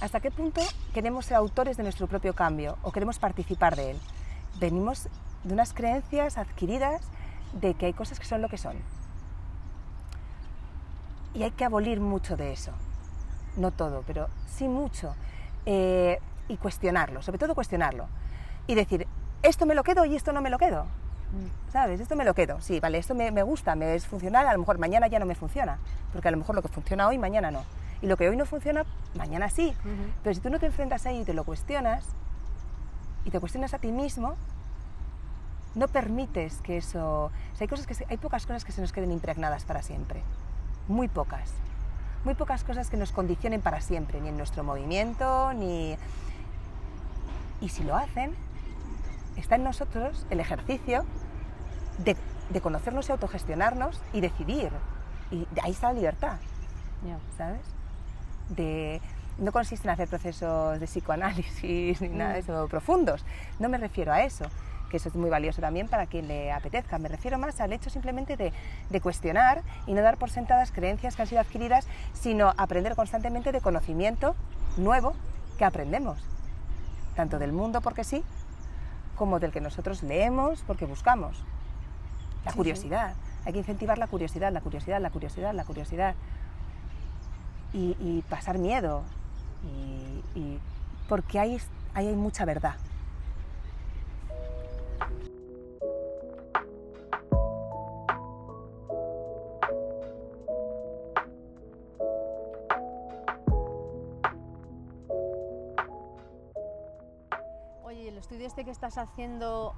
¿Hasta 0.00 0.20
qué 0.20 0.30
punto 0.30 0.60
queremos 0.94 1.26
ser 1.26 1.36
autores 1.36 1.76
de 1.76 1.82
nuestro 1.82 2.06
propio 2.06 2.34
cambio 2.34 2.78
o 2.82 2.92
queremos 2.92 3.18
participar 3.18 3.74
de 3.76 3.90
él? 3.92 4.00
Venimos 4.60 5.08
de 5.44 5.52
unas 5.54 5.72
creencias 5.74 6.38
adquiridas 6.38 7.02
de 7.52 7.74
que 7.74 7.86
hay 7.86 7.92
cosas 7.92 8.18
que 8.18 8.26
son 8.26 8.40
lo 8.42 8.48
que 8.48 8.58
son. 8.58 8.76
y 11.34 11.42
hay 11.44 11.50
que 11.52 11.64
abolir 11.64 12.00
mucho 12.00 12.36
de 12.36 12.52
eso. 12.52 12.72
No 13.56 13.70
todo, 13.70 14.02
pero 14.06 14.28
sí 14.48 14.66
mucho. 14.66 15.14
Eh, 15.66 16.18
y 16.48 16.56
cuestionarlo, 16.56 17.22
sobre 17.22 17.38
todo 17.38 17.54
cuestionarlo. 17.54 18.06
Y 18.66 18.74
decir, 18.74 19.06
esto 19.42 19.66
me 19.66 19.74
lo 19.74 19.82
quedo 19.84 20.04
y 20.04 20.16
esto 20.16 20.32
no 20.32 20.40
me 20.40 20.50
lo 20.50 20.58
quedo. 20.58 20.84
Mm. 20.84 21.72
¿Sabes? 21.72 22.00
Esto 22.00 22.16
me 22.16 22.24
lo 22.24 22.34
quedo. 22.34 22.60
Sí, 22.60 22.80
vale, 22.80 22.98
esto 22.98 23.14
me, 23.14 23.30
me 23.30 23.42
gusta, 23.42 23.74
me 23.74 23.94
es 23.94 24.06
funcional, 24.06 24.46
a 24.46 24.52
lo 24.52 24.58
mejor 24.60 24.78
mañana 24.78 25.06
ya 25.08 25.18
no 25.18 25.26
me 25.26 25.34
funciona. 25.34 25.78
Porque 26.12 26.28
a 26.28 26.30
lo 26.30 26.36
mejor 26.38 26.54
lo 26.54 26.62
que 26.62 26.68
funciona 26.68 27.06
hoy, 27.06 27.18
mañana 27.18 27.50
no. 27.50 27.62
Y 28.00 28.06
lo 28.06 28.16
que 28.16 28.28
hoy 28.28 28.36
no 28.36 28.46
funciona, 28.46 28.84
mañana 29.16 29.48
sí. 29.50 29.74
Pero 30.22 30.34
si 30.34 30.40
tú 30.40 30.50
no 30.50 30.58
te 30.58 30.66
enfrentas 30.66 31.04
ahí 31.06 31.20
y 31.20 31.24
te 31.24 31.34
lo 31.34 31.44
cuestionas, 31.44 32.04
y 33.24 33.30
te 33.30 33.40
cuestionas 33.40 33.74
a 33.74 33.78
ti 33.78 33.92
mismo, 33.92 34.36
no 35.74 35.86
permites 35.88 36.60
que 36.62 36.78
eso... 36.78 37.24
o 37.26 37.30
sea, 37.56 37.64
hay, 37.64 37.68
cosas 37.68 37.86
que 37.86 37.94
se- 37.94 38.06
hay 38.08 38.16
pocas 38.16 38.46
cosas 38.46 38.64
que 38.64 38.72
se 38.72 38.80
nos 38.80 38.92
queden 38.92 39.12
impregnadas 39.12 39.64
para 39.64 39.82
siempre. 39.82 40.22
Muy 40.86 41.08
pocas. 41.08 41.50
Muy 42.24 42.34
pocas 42.34 42.64
cosas 42.64 42.88
que 42.88 42.96
nos 42.96 43.12
condicionen 43.12 43.60
para 43.60 43.80
siempre, 43.80 44.20
ni 44.20 44.28
en 44.28 44.36
nuestro 44.36 44.64
movimiento, 44.64 45.52
ni... 45.52 45.96
Y 47.60 47.68
si 47.68 47.82
lo 47.84 47.96
hacen, 47.96 48.34
está 49.40 49.56
en 49.56 49.64
nosotros 49.64 50.26
el 50.30 50.40
ejercicio 50.40 51.04
de, 51.98 52.16
de 52.50 52.60
conocernos 52.60 53.08
y 53.08 53.12
autogestionarnos 53.12 54.00
y 54.12 54.20
decidir. 54.20 54.70
Y 55.30 55.46
de 55.50 55.60
ahí 55.62 55.72
está 55.72 55.88
la 55.88 55.94
libertad. 55.94 56.38
¿sabes? 57.36 57.60
De, 58.48 59.00
no 59.38 59.52
consiste 59.52 59.86
en 59.86 59.92
hacer 59.92 60.08
procesos 60.08 60.80
de 60.80 60.86
psicoanálisis 60.86 62.00
ni 62.02 62.08
nada 62.08 62.34
de 62.34 62.40
eso 62.40 62.66
profundos. 62.68 63.24
No 63.58 63.68
me 63.68 63.78
refiero 63.78 64.12
a 64.12 64.22
eso, 64.22 64.46
que 64.90 64.96
eso 64.96 65.08
es 65.08 65.14
muy 65.14 65.30
valioso 65.30 65.60
también 65.60 65.88
para 65.88 66.06
quien 66.06 66.28
le 66.28 66.52
apetezca. 66.52 66.98
Me 66.98 67.08
refiero 67.08 67.38
más 67.38 67.60
al 67.60 67.72
hecho 67.72 67.90
simplemente 67.90 68.36
de, 68.36 68.52
de 68.90 69.00
cuestionar 69.00 69.62
y 69.86 69.94
no 69.94 70.02
dar 70.02 70.16
por 70.16 70.30
sentadas 70.30 70.72
creencias 70.72 71.14
que 71.14 71.22
han 71.22 71.28
sido 71.28 71.40
adquiridas, 71.40 71.86
sino 72.14 72.52
aprender 72.56 72.96
constantemente 72.96 73.52
de 73.52 73.60
conocimiento 73.60 74.34
nuevo 74.76 75.14
que 75.58 75.64
aprendemos, 75.64 76.18
tanto 77.16 77.38
del 77.38 77.52
mundo 77.52 77.80
porque 77.80 78.04
sí, 78.04 78.24
como 79.18 79.40
del 79.40 79.52
que 79.52 79.60
nosotros 79.60 80.02
leemos 80.02 80.62
porque 80.66 80.86
buscamos. 80.86 81.36
La 82.44 82.52
Sí, 82.52 82.54
sí. 82.54 82.56
curiosidad. 82.56 83.14
Hay 83.44 83.52
que 83.52 83.58
incentivar 83.58 83.98
la 83.98 84.06
curiosidad, 84.06 84.52
la 84.52 84.60
curiosidad, 84.60 85.00
la 85.00 85.10
curiosidad, 85.10 85.52
la 85.52 85.64
curiosidad 85.64 86.14
y, 87.72 87.96
y 88.00 88.24
pasar 88.30 88.58
miedo, 88.58 89.02
y, 89.64 90.38
y- 90.38 90.58
porque 91.08 91.38
ahí, 91.38 91.58
ahí 91.94 92.06
hay 92.08 92.14
mucha 92.16 92.44
verdad. 92.44 92.74
Estás 108.88 109.06
haciendo, 109.08 109.74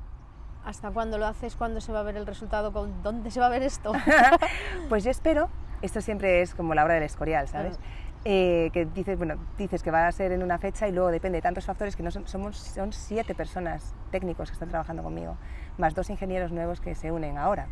hasta 0.64 0.90
cuándo 0.90 1.18
lo 1.18 1.26
haces? 1.26 1.56
¿Cuándo 1.56 1.80
se 1.80 1.92
va 1.92 2.00
a 2.00 2.02
ver 2.04 2.16
el 2.16 2.26
resultado? 2.26 2.72
¿Con- 2.72 3.02
¿Dónde 3.02 3.30
se 3.30 3.40
va 3.40 3.46
a 3.46 3.50
ver 3.50 3.62
esto? 3.62 3.92
Pues 4.88 5.04
yo 5.04 5.10
espero, 5.10 5.48
esto 5.82 6.00
siempre 6.00 6.42
es 6.42 6.54
como 6.54 6.74
la 6.74 6.84
obra 6.84 6.94
del 6.94 7.02
escorial, 7.04 7.46
¿sabes? 7.48 7.78
Eh, 8.24 8.70
que 8.72 8.84
dices, 8.86 9.16
bueno, 9.16 9.36
dices 9.56 9.82
que 9.82 9.90
va 9.90 10.06
a 10.06 10.12
ser 10.12 10.30
en 10.32 10.42
una 10.42 10.58
fecha 10.58 10.86
y 10.88 10.92
luego 10.92 11.10
depende 11.10 11.38
de 11.38 11.42
tantos 11.42 11.64
factores 11.64 11.96
que 11.96 12.02
no 12.02 12.10
son, 12.10 12.26
somos, 12.28 12.56
son 12.58 12.92
siete 12.92 13.34
personas 13.34 13.94
técnicos 14.10 14.50
que 14.50 14.54
están 14.54 14.68
trabajando 14.68 15.02
conmigo, 15.02 15.36
más 15.78 15.94
dos 15.94 16.10
ingenieros 16.10 16.52
nuevos 16.52 16.80
que 16.80 16.94
se 16.94 17.10
unen 17.12 17.38
ahora. 17.38 17.66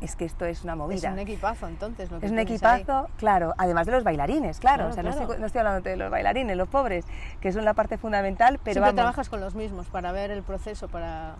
Es 0.00 0.16
que 0.16 0.24
esto 0.24 0.46
es 0.46 0.64
una 0.64 0.72
es 0.72 0.78
movida. 0.78 1.12
un 1.12 1.18
equipazo, 1.18 1.68
entonces. 1.68 2.10
Lo 2.10 2.20
que 2.20 2.26
Es 2.26 2.32
un 2.32 2.38
ahí. 2.38 2.44
equipazo, 2.44 3.08
claro, 3.18 3.54
además 3.58 3.86
de 3.86 3.92
los 3.92 4.02
bailarines, 4.04 4.58
claro, 4.58 4.88
Claro, 4.88 4.90
o 4.90 4.94
sea, 4.94 5.02
no 5.02 5.10
estoy, 5.10 5.38
no 5.38 5.46
estoy 5.46 5.58
hablando 5.58 5.82
de 5.88 5.96
los 5.96 6.10
bailarines, 6.10 6.56
los 6.56 6.68
pobres, 6.68 7.04
que 7.40 7.52
son 7.52 7.64
la 7.66 7.74
parte 7.74 7.98
fundamental, 7.98 8.58
pero 8.64 8.74
Siempre 8.74 8.80
vamos, 8.92 8.94
trabajas 8.96 9.28
con 9.28 9.40
los 9.40 9.54
mismos 9.54 9.86
para 9.88 10.10
ver 10.12 10.30
el 10.30 10.42
proceso, 10.42 10.88
para... 10.88 11.34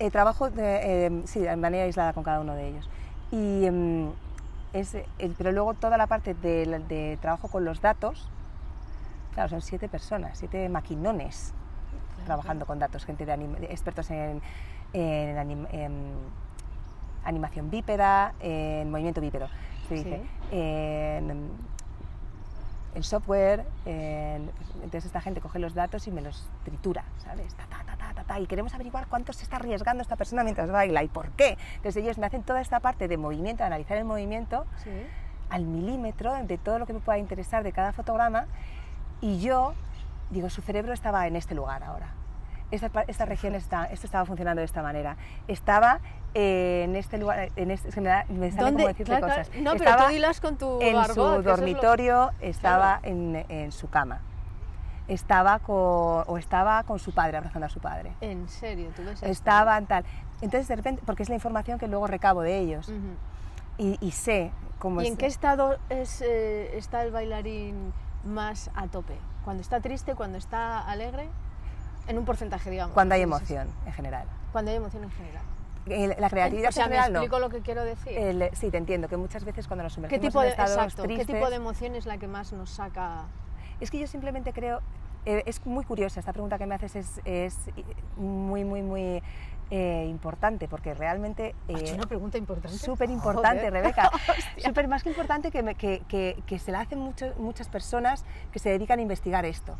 eh, 0.00 0.10
trabajo 0.10 0.50
de, 0.50 1.06
eh, 1.06 1.22
sí, 1.26 1.40
de 1.40 1.54
manera 1.56 1.84
aislada 1.84 2.12
con 2.12 2.24
cada 2.24 2.40
uno 2.40 2.54
de 2.54 2.68
ellos. 2.68 2.90
Y, 3.30 3.66
em, 3.66 4.10
es, 4.72 4.94
eh, 4.94 5.06
pero 5.38 5.52
luego 5.52 5.74
toda 5.74 5.96
la 5.96 6.06
parte 6.08 6.34
de, 6.34 7.18
trabajo 7.20 7.46
con 7.48 7.64
los 7.64 7.80
datos, 7.80 8.28
claro, 9.34 9.48
son 9.48 9.60
siete 9.60 9.88
personas, 9.88 10.38
siete 10.38 10.68
maquinones 10.68 11.54
trabajando 12.26 12.66
con 12.66 12.78
datos, 12.78 13.04
gente 13.04 13.26
de 13.26 13.34
expertos 13.70 14.10
en, 14.10 14.40
en 14.92 15.66
en 15.72 16.14
animación 17.24 17.70
bípeda, 17.70 18.34
en 18.40 18.90
movimiento 18.90 19.20
bípedo, 19.20 19.48
se 19.88 19.96
Sí. 19.98 20.04
dice, 20.04 20.22
en, 20.50 21.50
software, 23.02 23.64
en- 23.86 24.50
entonces 24.76 25.06
esta 25.06 25.20
gente 25.20 25.40
coge 25.40 25.58
los 25.58 25.74
datos 25.74 26.06
y 26.06 26.10
me 26.12 26.20
los 26.20 26.46
tritura, 26.64 27.04
¿sabes? 27.18 27.54
Ta, 27.54 27.64
ta, 27.66 27.82
ta, 27.84 27.96
ta, 27.96 28.12
ta, 28.14 28.24
ta, 28.24 28.38
y 28.40 28.46
queremos 28.46 28.74
averiguar 28.74 29.06
cuánto 29.08 29.32
se 29.32 29.44
está 29.44 29.56
arriesgando 29.56 30.02
esta 30.02 30.16
persona 30.16 30.44
mientras 30.44 30.70
baila 30.70 31.02
y 31.02 31.08
por 31.08 31.30
qué. 31.30 31.56
Entonces 31.76 32.02
ellos 32.02 32.18
me 32.18 32.26
hacen 32.26 32.42
toda 32.42 32.60
esta 32.60 32.80
parte 32.80 33.08
de 33.08 33.16
movimiento, 33.16 33.62
de 33.62 33.68
analizar 33.68 33.96
el 33.96 34.04
movimiento 34.04 34.66
Sí. 34.84 34.90
al 35.48 35.64
milímetro 35.64 36.34
de 36.44 36.58
todo 36.58 36.78
lo 36.78 36.86
que 36.86 36.92
me 36.92 37.00
pueda 37.00 37.18
interesar 37.18 37.62
de 37.62 37.72
cada 37.72 37.92
fotograma 37.92 38.46
y 39.20 39.40
yo 39.40 39.74
digo, 40.30 40.50
su 40.50 40.60
cerebro 40.62 40.92
estaba 40.92 41.26
en 41.26 41.36
este 41.36 41.54
lugar 41.54 41.82
ahora. 41.82 42.08
Esta, 42.70 42.90
esta 43.06 43.24
región 43.26 43.54
está, 43.54 43.84
esto 43.86 44.06
estaba 44.06 44.24
funcionando 44.24 44.60
de 44.60 44.64
esta 44.66 44.82
manera. 44.82 45.16
Estaba 45.46 46.00
eh, 46.34 46.82
en 46.84 46.96
este 46.96 47.18
lugar, 47.18 47.50
en 47.56 47.70
este, 47.70 47.88
es 47.90 47.94
que 47.94 48.00
me, 48.00 48.08
da, 48.08 48.24
me 48.28 48.50
sale 48.50 48.62
¿Dónde? 48.64 48.76
como 48.82 48.88
decirte 48.88 49.10
Claro, 49.16 49.26
cosas. 49.28 49.48
No, 49.60 49.72
pero 49.72 49.84
estaba 49.84 50.04
tú 50.06 50.12
dilas 50.12 50.40
con 50.40 50.56
tu 50.56 50.80
en 50.80 50.96
argot, 50.96 51.14
su 51.14 51.20
eso 51.20 51.38
es 51.40 51.44
lo- 51.44 51.50
dormitorio, 51.56 52.30
estaba 52.40 52.98
Claro. 53.00 53.16
en, 53.16 53.44
en 53.48 53.72
su 53.72 53.88
cama. 53.90 54.20
Estaba 55.08 55.58
con, 55.58 55.76
o 56.26 56.38
estaba 56.38 56.82
con 56.84 56.98
su 56.98 57.12
padre, 57.12 57.36
abrazando 57.36 57.66
a 57.66 57.68
su 57.68 57.80
padre. 57.80 58.12
En 58.20 58.48
serio, 58.48 58.90
tú 58.96 59.02
ves? 59.04 59.22
Estaba 59.22 59.80
tal. 59.82 60.04
Entonces, 60.40 60.68
de 60.68 60.76
repente, 60.76 61.02
porque 61.04 61.22
es 61.22 61.28
la 61.28 61.34
información 61.34 61.78
que 61.78 61.86
luego 61.88 62.06
recabo 62.06 62.40
de 62.42 62.58
ellos 62.58 62.90
y, 63.78 63.98
y 64.00 64.10
sé 64.12 64.52
cómo 64.78 65.02
¿Y 65.02 65.04
es. 65.06 65.10
en 65.10 65.16
qué 65.16 65.26
estado 65.26 65.76
es, 65.88 66.22
eh, 66.22 66.76
está 66.78 67.02
el 67.02 67.10
bailarín 67.12 67.92
más 68.24 68.70
a 68.74 68.86
tope? 68.86 69.16
¿Cuando 69.44 69.60
está 69.60 69.80
triste, 69.80 70.14
cuando 70.14 70.38
está 70.38 70.78
alegre? 70.80 71.28
En 72.06 72.16
un 72.18 72.24
porcentaje, 72.24 72.70
digamos. 72.70 72.94
Cuando 72.94 73.14
hay 73.14 73.22
emoción, 73.22 73.68
en 73.86 73.92
general. 73.92 74.26
Cuando 74.52 74.70
hay 74.70 74.76
emoción 74.76 75.04
en 75.04 75.10
general. 75.10 75.42
La 75.86 76.30
creatividad 76.30 76.68
o 76.68 76.72
sea, 76.72 76.84
en 76.84 76.90
¿me 76.90 76.96
general 76.96 77.12
no. 77.12 77.18
explico 77.20 77.38
lo 77.40 77.48
que 77.50 77.60
quiero 77.60 77.84
decir? 77.84 78.16
El- 78.16 78.50
sí, 78.54 78.70
te 78.70 78.76
entiendo, 78.78 79.08
que 79.08 79.16
muchas 79.16 79.44
veces 79.44 79.66
cuando 79.66 79.82
nos 79.82 79.92
¿Qué 79.92 79.96
sumergimos 79.96 80.26
tipo, 80.26 80.40
en 80.40 80.44
de, 80.46 80.50
estados 80.50 80.72
exacto, 80.76 81.02
¿Qué 81.02 81.08
tristes... 81.08 81.26
tipo 81.26 81.50
de 81.50 81.56
emoción 81.56 81.94
es 81.96 82.06
la 82.06 82.18
que 82.18 82.28
más 82.28 82.52
nos 82.52 82.70
saca? 82.70 83.24
Es 83.80 83.90
que 83.90 83.98
yo 83.98 84.06
simplemente 84.06 84.52
creo... 84.52 84.80
eh, 85.26 85.42
es 85.46 85.64
muy 85.66 85.84
curiosa, 85.84 86.20
esta 86.20 86.32
pregunta 86.32 86.56
que 86.58 86.66
me 86.66 86.74
haces 86.76 86.94
es, 86.94 87.20
es 87.24 87.58
muy, 88.16 88.62
muy, 88.64 88.82
muy 88.82 89.22
eh, 89.70 90.06
importante, 90.08 90.68
porque 90.68 90.94
realmente... 90.94 91.54
Ha 91.68 91.72
hecho 91.72 91.94
eh, 91.94 91.96
una 91.96 92.06
pregunta 92.06 92.38
importante. 92.38 92.76
Súper 92.78 93.10
importante. 93.10 93.68
Rebeca. 93.70 94.10
Súper 94.58 94.86
más 94.86 95.02
que 95.02 95.08
importante 95.08 95.50
que, 95.50 95.62
me- 95.64 95.74
que, 95.74 96.02
que- 96.08 96.40
que 96.46 96.58
se 96.60 96.70
la 96.70 96.80
hacen 96.80 97.00
mucho- 97.00 97.34
muchas 97.38 97.68
personas 97.68 98.24
que 98.52 98.58
se 98.60 98.68
dedican 98.70 99.00
a 99.00 99.02
investigar 99.02 99.44
esto. 99.46 99.76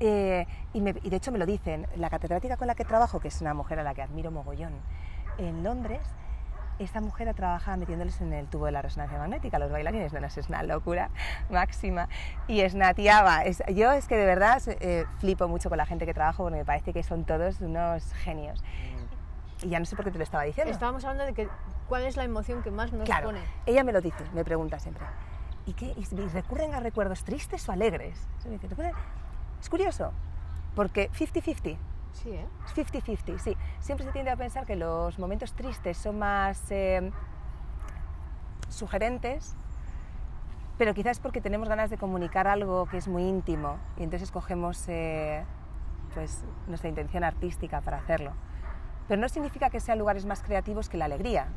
Eh, 0.00 0.46
y, 0.74 0.80
me- 0.80 0.94
y 1.02 1.10
de 1.10 1.16
hecho 1.16 1.32
me 1.32 1.38
lo 1.38 1.46
dicen, 1.46 1.86
la 1.96 2.08
catedrática 2.08 2.56
con 2.56 2.68
la 2.68 2.76
que 2.76 2.84
trabajo, 2.84 3.18
que 3.18 3.28
es 3.28 3.40
una 3.40 3.52
mujer 3.54 3.80
a 3.80 3.82
la 3.82 3.94
que 3.94 4.02
admiro 4.02 4.30
mogollón, 4.30 4.74
en 5.38 5.62
Londres, 5.62 6.00
esta 6.78 7.00
mujer 7.00 7.28
ha 7.28 7.34
trabajado 7.34 7.76
metiéndoles 7.76 8.20
en 8.20 8.32
el 8.32 8.46
tubo 8.46 8.66
de 8.66 8.72
la 8.72 8.82
resonancia 8.82 9.18
magnética 9.18 9.56
a 9.56 9.60
los 9.60 9.70
bailarines, 9.70 10.12
no, 10.12 10.20
no, 10.20 10.26
es 10.26 10.48
una 10.48 10.62
locura 10.62 11.10
máxima. 11.50 12.08
Y 12.46 12.60
es 12.60 12.74
natiaba, 12.74 13.42
es, 13.44 13.62
yo 13.74 13.90
es 13.92 14.06
que 14.06 14.16
de 14.16 14.26
verdad 14.26 14.62
eh, 14.66 15.04
flipo 15.18 15.48
mucho 15.48 15.68
con 15.70 15.78
la 15.78 15.86
gente 15.86 16.06
que 16.06 16.14
trabajo 16.14 16.44
porque 16.44 16.58
me 16.58 16.64
parece 16.64 16.92
que 16.92 17.02
son 17.02 17.24
todos 17.24 17.60
unos 17.60 18.12
genios. 18.14 18.62
Y 19.62 19.70
ya 19.70 19.80
no 19.80 19.86
sé 19.86 19.96
por 19.96 20.04
qué 20.04 20.12
te 20.12 20.18
lo 20.18 20.24
estaba 20.24 20.44
diciendo. 20.44 20.72
Estábamos 20.72 21.04
hablando 21.04 21.24
de 21.24 21.34
que 21.34 21.48
cuál 21.88 22.04
es 22.04 22.16
la 22.16 22.22
emoción 22.22 22.62
que 22.62 22.70
más 22.70 22.92
nos 22.92 23.06
Claro, 23.06 23.26
pone. 23.28 23.40
ella 23.66 23.82
me 23.82 23.92
lo 23.92 24.00
dice, 24.00 24.22
me 24.32 24.44
pregunta 24.44 24.78
siempre. 24.78 25.04
¿Y 25.66 25.72
qué? 25.72 25.94
¿Y 25.96 26.04
recurren 26.28 26.74
a 26.74 26.80
recuerdos 26.80 27.24
tristes 27.24 27.68
o 27.68 27.72
alegres? 27.72 28.26
Es 29.60 29.68
curioso, 29.68 30.12
porque 30.76 31.10
50-50, 31.10 31.76
Sí, 32.12 32.30
¿eh? 32.30 32.46
es 32.66 32.74
50-50, 32.74 33.38
sí. 33.38 33.56
Siempre 33.80 34.04
se 34.06 34.12
tiende 34.12 34.30
a 34.30 34.36
pensar 34.36 34.66
que 34.66 34.76
los 34.76 35.18
momentos 35.18 35.52
tristes 35.52 35.96
son 35.96 36.18
más 36.18 36.70
eh, 36.70 37.10
sugerentes, 38.68 39.54
pero 40.78 40.94
quizás 40.94 41.18
porque 41.18 41.40
tenemos 41.40 41.68
ganas 41.68 41.90
de 41.90 41.98
comunicar 41.98 42.46
algo 42.46 42.86
que 42.86 42.98
es 42.98 43.08
muy 43.08 43.24
íntimo 43.24 43.78
y 43.96 44.04
entonces 44.04 44.30
cogemos 44.30 44.84
eh, 44.88 45.44
pues, 46.14 46.44
nuestra 46.66 46.88
intención 46.88 47.24
artística 47.24 47.80
para 47.80 47.98
hacerlo. 47.98 48.32
Pero 49.08 49.20
no 49.20 49.28
significa 49.28 49.70
que 49.70 49.80
sean 49.80 49.98
lugares 49.98 50.24
más 50.26 50.42
creativos 50.42 50.88
que 50.88 50.96
la 50.96 51.06
alegría. 51.06 51.48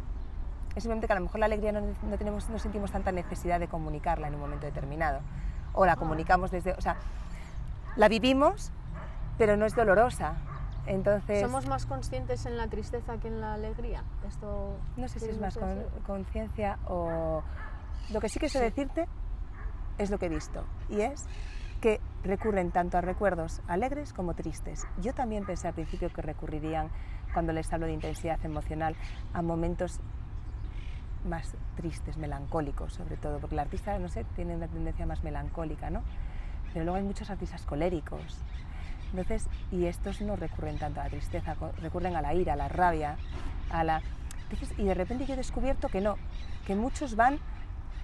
Es 0.75 0.83
simplemente 0.83 1.07
que 1.07 1.13
a 1.13 1.17
lo 1.17 1.23
mejor 1.23 1.39
la 1.39 1.47
alegría 1.47 1.71
no, 1.73 1.81
no 1.81 2.17
tenemos, 2.17 2.49
no 2.49 2.57
sentimos 2.59 2.91
tanta 2.91 3.11
necesidad 3.11 3.59
de 3.59 3.67
comunicarla 3.67 4.27
en 4.27 4.35
un 4.35 4.39
momento 4.39 4.65
determinado. 4.65 5.19
O 5.73 5.85
la 5.85 5.97
comunicamos 5.97 6.49
desde... 6.49 6.73
O 6.73 6.81
sea, 6.81 6.95
la 7.97 8.07
vivimos, 8.07 8.71
pero 9.37 9.57
no 9.57 9.65
es 9.65 9.75
dolorosa. 9.75 10.35
Entonces... 10.87 11.41
¿Somos 11.41 11.67
más 11.67 11.85
conscientes 11.85 12.45
en 12.45 12.57
la 12.57 12.67
tristeza 12.67 13.17
que 13.17 13.27
en 13.27 13.39
la 13.39 13.53
alegría? 13.53 14.03
Esto 14.27 14.75
No 14.97 15.07
sé 15.07 15.19
si 15.19 15.25
es 15.25 15.37
¿quieres 15.37 15.39
más 15.41 15.57
con- 15.57 15.85
conciencia 16.05 16.79
o, 16.87 17.43
Lo 18.11 18.19
que 18.19 18.29
sí 18.29 18.39
que 18.39 18.49
sé 18.49 18.59
decirte 18.59 19.07
es 19.97 20.09
lo 20.09 20.17
que 20.17 20.25
he 20.25 20.29
visto 20.29 20.65
y 20.89 21.01
es 21.01 21.27
que 21.81 21.99
recurren 22.23 22.71
tanto 22.71 22.97
a 22.97 23.01
recuerdos 23.01 23.61
alegres 23.67 24.13
como 24.13 24.33
tristes. 24.35 24.85
Yo 24.99 25.13
también 25.13 25.45
pensé 25.45 25.67
al 25.67 25.73
principio 25.73 26.09
que 26.13 26.21
recurrirían, 26.21 26.89
cuando 27.33 27.53
les 27.53 27.71
hablo 27.73 27.85
de 27.87 27.93
intensidad 27.93 28.43
emocional, 28.45 28.95
a 29.33 29.41
momentos 29.41 29.99
más 31.25 31.55
tristes, 31.75 32.17
melancólicos 32.17 32.93
sobre 32.93 33.17
todo, 33.17 33.39
porque 33.39 33.55
el 33.55 33.59
artista, 33.59 33.97
no 33.99 34.09
sé, 34.09 34.25
tiene 34.35 34.55
una 34.55 34.67
tendencia 34.67 35.05
más 35.05 35.23
melancólica, 35.23 35.89
¿no? 35.89 36.01
Pero 36.73 36.85
luego 36.85 36.97
hay 36.97 37.03
muchos 37.03 37.29
artistas 37.29 37.63
coléricos. 37.65 38.43
Entonces, 39.11 39.47
y 39.71 39.85
estos 39.85 40.21
no 40.21 40.35
recurren 40.35 40.77
tanto 40.77 41.01
a 41.01 41.05
la 41.05 41.09
tristeza, 41.09 41.55
recurren 41.81 42.15
a 42.15 42.21
la 42.21 42.33
ira, 42.33 42.53
a 42.53 42.55
la 42.55 42.69
rabia, 42.69 43.17
a 43.69 43.83
la... 43.83 44.01
y 44.77 44.83
de 44.83 44.93
repente 44.93 45.25
yo 45.25 45.33
he 45.33 45.37
descubierto 45.37 45.89
que 45.89 46.01
no, 46.01 46.15
que 46.65 46.75
muchos 46.75 47.15
van 47.15 47.39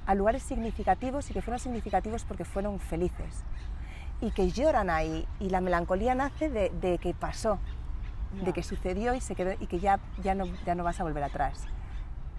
a 0.06 0.16
lugares 0.16 0.44
significativos 0.44 1.30
y 1.30 1.34
que 1.34 1.42
fueron 1.42 1.60
significativos 1.60 2.24
porque 2.26 2.46
fueron 2.46 2.80
felices 2.80 3.44
y 4.22 4.32
que 4.32 4.50
lloran 4.52 4.90
ahí 4.90 5.28
y 5.40 5.50
la 5.50 5.62
melancolía 5.62 6.16
nace 6.16 6.50
de, 6.50 6.98
que 6.98 7.14
pasó, 7.14 7.60
de 8.44 8.54
que 8.54 8.64
sucedió 8.64 9.14
y 9.14 9.22
se 9.22 9.36
quedó 9.36 9.52
y 9.60 9.68
que 9.68 9.80
ya, 9.80 10.00
ya, 10.24 10.36
no, 10.36 10.46
ya 10.66 10.76
no 10.76 10.84
vas 10.84 11.00
a 11.00 11.04
volver 11.04 11.24
atrás. 11.24 11.66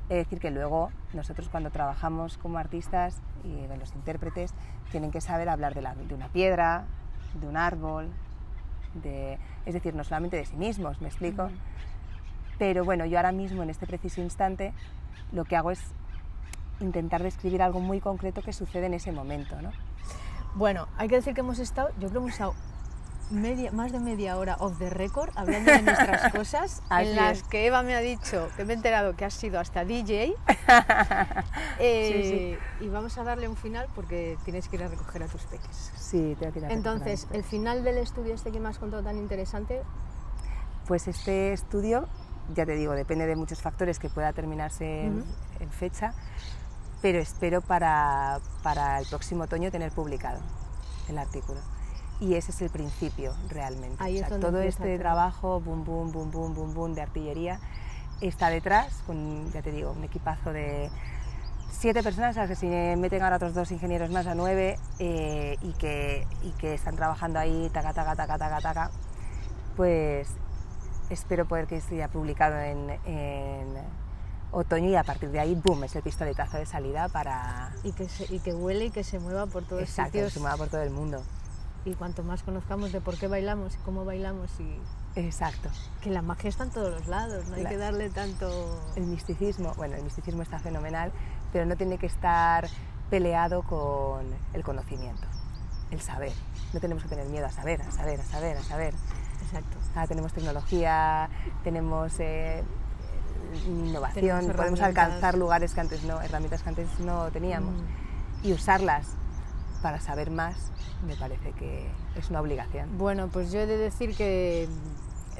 Es 0.08 0.16
decir, 0.16 0.40
que 0.40 0.50
luego 0.50 0.90
nosotros 1.12 1.48
cuando 1.50 1.70
trabajamos 1.70 2.38
como 2.38 2.58
artistas 2.58 3.20
y 3.44 3.66
los 3.78 3.94
intérpretes 3.94 4.54
tienen 4.90 5.10
que 5.10 5.20
saber 5.20 5.48
hablar 5.48 5.74
de, 5.74 5.82
la, 5.82 5.94
de 5.94 6.14
una 6.14 6.28
piedra, 6.28 6.86
de 7.38 7.46
un 7.46 7.56
árbol, 7.56 8.08
de, 8.94 9.38
es 9.66 9.74
decir, 9.74 9.94
no 9.94 10.04
solamente 10.04 10.36
de 10.36 10.44
sí 10.44 10.56
mismos, 10.56 11.00
¿me 11.00 11.08
explico? 11.08 11.50
Pero 12.58 12.84
bueno, 12.84 13.06
yo 13.06 13.18
ahora 13.18 13.32
mismo 13.32 13.62
en 13.62 13.70
este 13.70 13.86
preciso 13.86 14.20
instante 14.20 14.72
lo 15.32 15.44
que 15.44 15.56
hago 15.56 15.70
es 15.70 15.80
intentar 16.80 17.22
describir 17.22 17.62
algo 17.62 17.80
muy 17.80 18.00
concreto 18.00 18.42
que 18.42 18.52
sucede 18.52 18.86
en 18.86 18.94
ese 18.94 19.12
momento. 19.12 19.60
¿no? 19.60 19.70
Bueno, 20.54 20.88
hay 20.96 21.08
que 21.08 21.16
decir 21.16 21.34
que 21.34 21.40
hemos 21.40 21.58
estado, 21.58 21.88
yo 21.98 22.08
creo 22.08 22.10
que 22.10 22.18
hemos 22.18 22.32
estado 22.32 22.54
media, 23.30 23.72
más 23.72 23.92
de 23.92 24.00
media 24.00 24.38
hora 24.38 24.56
off 24.60 24.78
the 24.78 24.90
record 24.90 25.30
hablando 25.36 25.70
de 25.70 25.82
nuestras 25.82 26.32
cosas, 26.34 26.82
en 26.90 27.16
las 27.16 27.42
que 27.42 27.66
Eva 27.66 27.82
me 27.82 27.94
ha 27.94 28.00
dicho, 28.00 28.48
que 28.56 28.64
me 28.64 28.72
he 28.72 28.76
enterado 28.76 29.16
que 29.16 29.24
has 29.24 29.34
sido 29.34 29.60
hasta 29.60 29.84
DJ. 29.84 30.34
Eh, 31.80 32.58
y 32.80 32.88
vamos 32.88 33.16
a 33.18 33.24
darle 33.24 33.46
un 33.46 33.56
final 33.56 33.86
porque 33.94 34.36
tienes 34.44 34.68
que 34.68 34.76
ir 34.76 34.82
a 34.82 34.88
recoger 34.88 35.22
a 35.22 35.26
tus 35.26 35.42
peques. 35.42 35.92
Sí, 35.96 36.36
tengo 36.38 36.52
que 36.52 36.58
ir 36.58 36.64
a 36.66 36.72
Entonces, 36.72 37.28
el 37.32 37.44
final 37.44 37.84
del 37.84 37.98
estudio 37.98 38.34
este 38.34 38.50
que 38.50 38.58
me 38.58 38.68
has 38.68 38.78
contado 38.78 39.02
tan 39.04 39.16
interesante. 39.16 39.82
Pues 40.88 41.06
este 41.06 41.52
estudio, 41.52 42.08
ya 42.54 42.66
te 42.66 42.74
digo, 42.74 42.94
depende 42.94 43.26
de 43.26 43.36
muchos 43.36 43.62
factores 43.62 44.00
que 44.00 44.08
pueda 44.08 44.32
terminarse 44.32 45.04
en 45.04 45.70
fecha 45.70 46.14
pero 47.00 47.18
espero 47.18 47.60
para, 47.60 48.40
para 48.62 48.98
el 48.98 49.06
próximo 49.06 49.44
otoño 49.44 49.70
tener 49.70 49.92
publicado 49.92 50.40
el 51.08 51.18
artículo. 51.18 51.60
Y 52.20 52.34
ese 52.34 52.50
es 52.50 52.60
el 52.62 52.70
principio 52.70 53.32
realmente. 53.48 54.02
todo 54.40 54.60
este 54.60 54.98
trabajo, 54.98 55.60
boom, 55.60 55.84
boom, 55.84 56.10
boom, 56.12 56.30
boom, 56.30 56.54
boom, 56.54 56.74
boom, 56.74 56.94
de 56.94 57.02
artillería, 57.02 57.60
está 58.20 58.50
detrás, 58.50 59.02
con, 59.06 59.50
ya 59.52 59.62
te 59.62 59.70
digo, 59.70 59.92
un 59.92 60.02
equipazo 60.02 60.52
de 60.52 60.90
siete 61.70 62.02
personas, 62.02 62.36
a 62.36 62.40
las 62.40 62.50
que 62.50 62.56
se 62.56 62.96
meten 62.96 63.22
ahora 63.22 63.36
otros 63.36 63.54
dos 63.54 63.70
ingenieros 63.70 64.10
más 64.10 64.26
a 64.26 64.34
nueve 64.34 64.78
eh, 64.98 65.56
y, 65.62 65.72
que, 65.74 66.26
y 66.42 66.50
que 66.52 66.74
están 66.74 66.96
trabajando 66.96 67.38
ahí, 67.38 67.70
taca, 67.72 67.92
taca, 67.92 68.16
taca, 68.16 68.36
taca, 68.36 68.60
taca, 68.60 68.90
pues 69.76 70.28
espero 71.10 71.46
poder 71.46 71.66
que 71.66 71.76
esté 71.76 72.06
publicado 72.08 72.58
en, 72.58 72.90
en 73.06 73.76
otoño 74.50 74.88
y 74.88 74.96
a 74.96 75.04
partir 75.04 75.30
de 75.30 75.40
ahí, 75.40 75.54
boom, 75.54 75.84
es 75.84 75.94
el 75.94 76.02
pistoletazo 76.02 76.56
de 76.56 76.66
salida 76.66 77.08
para... 77.08 77.72
Y 77.84 77.92
que, 77.92 78.08
y 78.30 78.40
que 78.40 78.54
huele 78.54 78.86
y 78.86 78.90
que 78.90 79.04
se 79.04 79.18
mueva 79.18 79.46
por 79.46 79.64
todo 79.64 79.80
Exacto, 79.80 80.12
que 80.12 80.30
se 80.30 80.40
mueva 80.40 80.56
por 80.56 80.68
todo 80.68 80.82
el 80.82 80.90
mundo. 80.90 81.22
Y 81.84 81.94
cuanto 81.94 82.22
más 82.22 82.42
conozcamos 82.42 82.92
de 82.92 83.00
por 83.00 83.16
qué 83.16 83.28
bailamos 83.28 83.74
y 83.74 83.78
cómo 83.78 84.04
bailamos 84.04 84.50
y... 84.60 84.78
Exacto. 85.18 85.70
Que 86.02 86.10
la 86.10 86.22
magia 86.22 86.48
está 86.48 86.64
en 86.64 86.70
todos 86.70 86.90
los 86.90 87.06
lados, 87.06 87.46
no 87.46 87.56
hay 87.56 87.64
que 87.64 87.76
darle 87.76 88.10
tanto... 88.10 88.80
El 88.96 89.04
misticismo, 89.04 89.72
bueno, 89.76 89.96
el 89.96 90.02
misticismo 90.02 90.42
está 90.42 90.58
fenomenal, 90.58 91.12
pero 91.52 91.66
no 91.66 91.76
tiene 91.76 91.98
que 91.98 92.06
estar 92.06 92.68
peleado 93.10 93.62
con 93.62 94.26
el 94.52 94.62
conocimiento, 94.62 95.26
el 95.90 96.00
saber. 96.00 96.32
No 96.72 96.80
tenemos 96.80 97.02
que 97.04 97.08
tener 97.08 97.26
miedo 97.26 97.46
a 97.46 97.50
saber, 97.50 97.80
a 97.82 97.90
saber, 97.90 98.20
a 98.20 98.24
saber, 98.24 98.56
a 98.56 98.62
saber. 98.62 98.94
Exacto. 99.42 99.78
Ah, 99.94 100.06
tenemos 100.06 100.32
tecnología, 100.32 101.30
tenemos... 101.64 102.12
Eh, 102.18 102.62
innovación, 103.66 104.52
podemos 104.54 104.80
alcanzar 104.80 105.36
lugares 105.36 105.72
que 105.72 105.80
antes 105.80 106.04
no, 106.04 106.20
herramientas 106.20 106.62
que 106.62 106.68
antes 106.68 107.00
no 107.00 107.30
teníamos 107.30 107.74
mm. 107.74 108.46
y 108.46 108.52
usarlas 108.52 109.06
para 109.82 110.00
saber 110.00 110.30
más 110.30 110.70
me 111.06 111.14
parece 111.14 111.52
que 111.52 111.86
es 112.16 112.30
una 112.30 112.40
obligación. 112.40 112.98
Bueno, 112.98 113.28
pues 113.32 113.52
yo 113.52 113.60
he 113.60 113.66
de 113.66 113.76
decir 113.76 114.16
que 114.16 114.68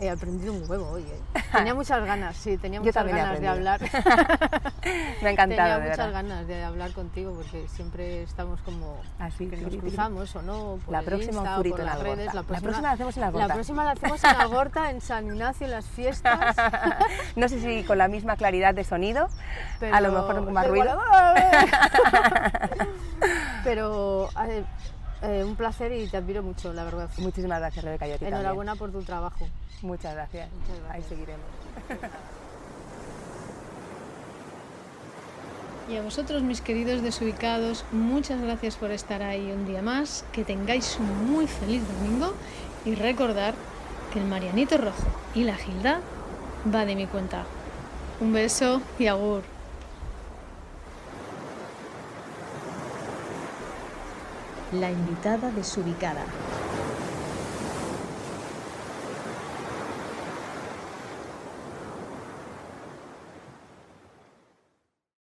he 0.00 0.10
aprendido 0.10 0.52
un 0.52 0.68
huevo 0.68 0.88
hoy. 0.90 1.02
¿eh? 1.02 1.42
Tenía 1.52 1.74
muchas 1.74 2.04
ganas, 2.04 2.36
sí, 2.36 2.56
tenía 2.56 2.80
muchas 2.80 3.06
ganas 3.06 3.40
de 3.40 3.48
hablar. 3.48 3.80
Me 5.22 5.28
ha 5.28 5.32
encantado. 5.32 5.76
Tenía 5.76 5.90
muchas 5.90 6.12
ganas 6.12 6.46
de 6.46 6.62
hablar 6.62 6.92
contigo 6.92 7.32
porque 7.34 7.68
siempre 7.68 8.22
estamos 8.22 8.60
como 8.62 8.98
Así 9.18 9.46
que 9.46 9.56
nos 9.56 9.76
cruzamos 9.76 10.34
o 10.36 10.42
no. 10.42 10.78
Por 10.84 10.92
la 10.92 11.02
próxima 11.02 11.38
Insta, 11.38 11.56
por 11.56 11.80
las 11.80 12.00
redes. 12.00 12.34
La 12.34 12.42
próxima, 12.42 12.80
la 12.80 12.92
hacemos 12.92 13.16
en 13.16 13.20
la 13.20 13.30
Gorta. 13.30 13.48
La 13.48 13.54
próxima 13.54 13.84
la 13.84 13.90
hacemos 13.92 14.24
en 14.24 14.32
la 14.38 14.44
Gorta, 14.46 14.90
en 14.90 15.00
San 15.00 15.26
Ignacio, 15.26 15.66
en 15.66 15.72
las 15.72 15.86
fiestas. 15.86 16.56
no 17.36 17.48
sé 17.48 17.60
si 17.60 17.84
con 17.84 17.98
la 17.98 18.08
misma 18.08 18.36
claridad 18.36 18.74
de 18.74 18.84
sonido, 18.84 19.28
a 19.80 20.00
lo 20.00 20.12
mejor 20.12 20.44
con 20.44 20.52
más 20.52 20.68
ruido. 20.68 21.00
Pero 23.64 24.28
eh, 25.22 25.44
un 25.44 25.56
placer 25.56 25.92
y 25.92 26.06
te 26.08 26.16
admiro 26.16 26.42
mucho, 26.42 26.72
la 26.72 26.84
verdad. 26.84 27.10
Muchísimas 27.18 27.60
gracias, 27.60 27.84
Rebeca. 27.84 28.06
Enhorabuena 28.06 28.76
por 28.76 28.92
tu 28.92 29.02
trabajo. 29.02 29.48
Muchas 29.82 30.14
gracias. 30.14 30.48
Muchas 30.52 30.80
gracias. 30.80 30.94
Ahí 30.94 31.02
seguiremos. 31.08 31.46
Y 35.88 35.96
a 35.96 36.02
vosotros, 36.02 36.42
mis 36.42 36.60
queridos 36.60 37.00
desubicados, 37.00 37.86
muchas 37.92 38.42
gracias 38.42 38.76
por 38.76 38.90
estar 38.90 39.22
ahí 39.22 39.50
un 39.50 39.66
día 39.66 39.80
más. 39.80 40.22
Que 40.32 40.44
tengáis 40.44 40.98
un 41.00 41.32
muy 41.32 41.46
feliz 41.46 41.82
domingo 41.88 42.34
y 42.84 42.94
recordar 42.94 43.54
que 44.12 44.18
el 44.18 44.26
Marianito 44.26 44.76
Rojo 44.76 45.08
y 45.34 45.44
la 45.44 45.56
Gilda 45.56 46.00
va 46.74 46.84
de 46.84 46.94
mi 46.94 47.06
cuenta. 47.06 47.44
Un 48.20 48.34
beso 48.34 48.82
y 48.98 49.06
agur. 49.06 49.42
La 54.70 54.90
invitada 54.92 55.50
desubicada. 55.50 56.36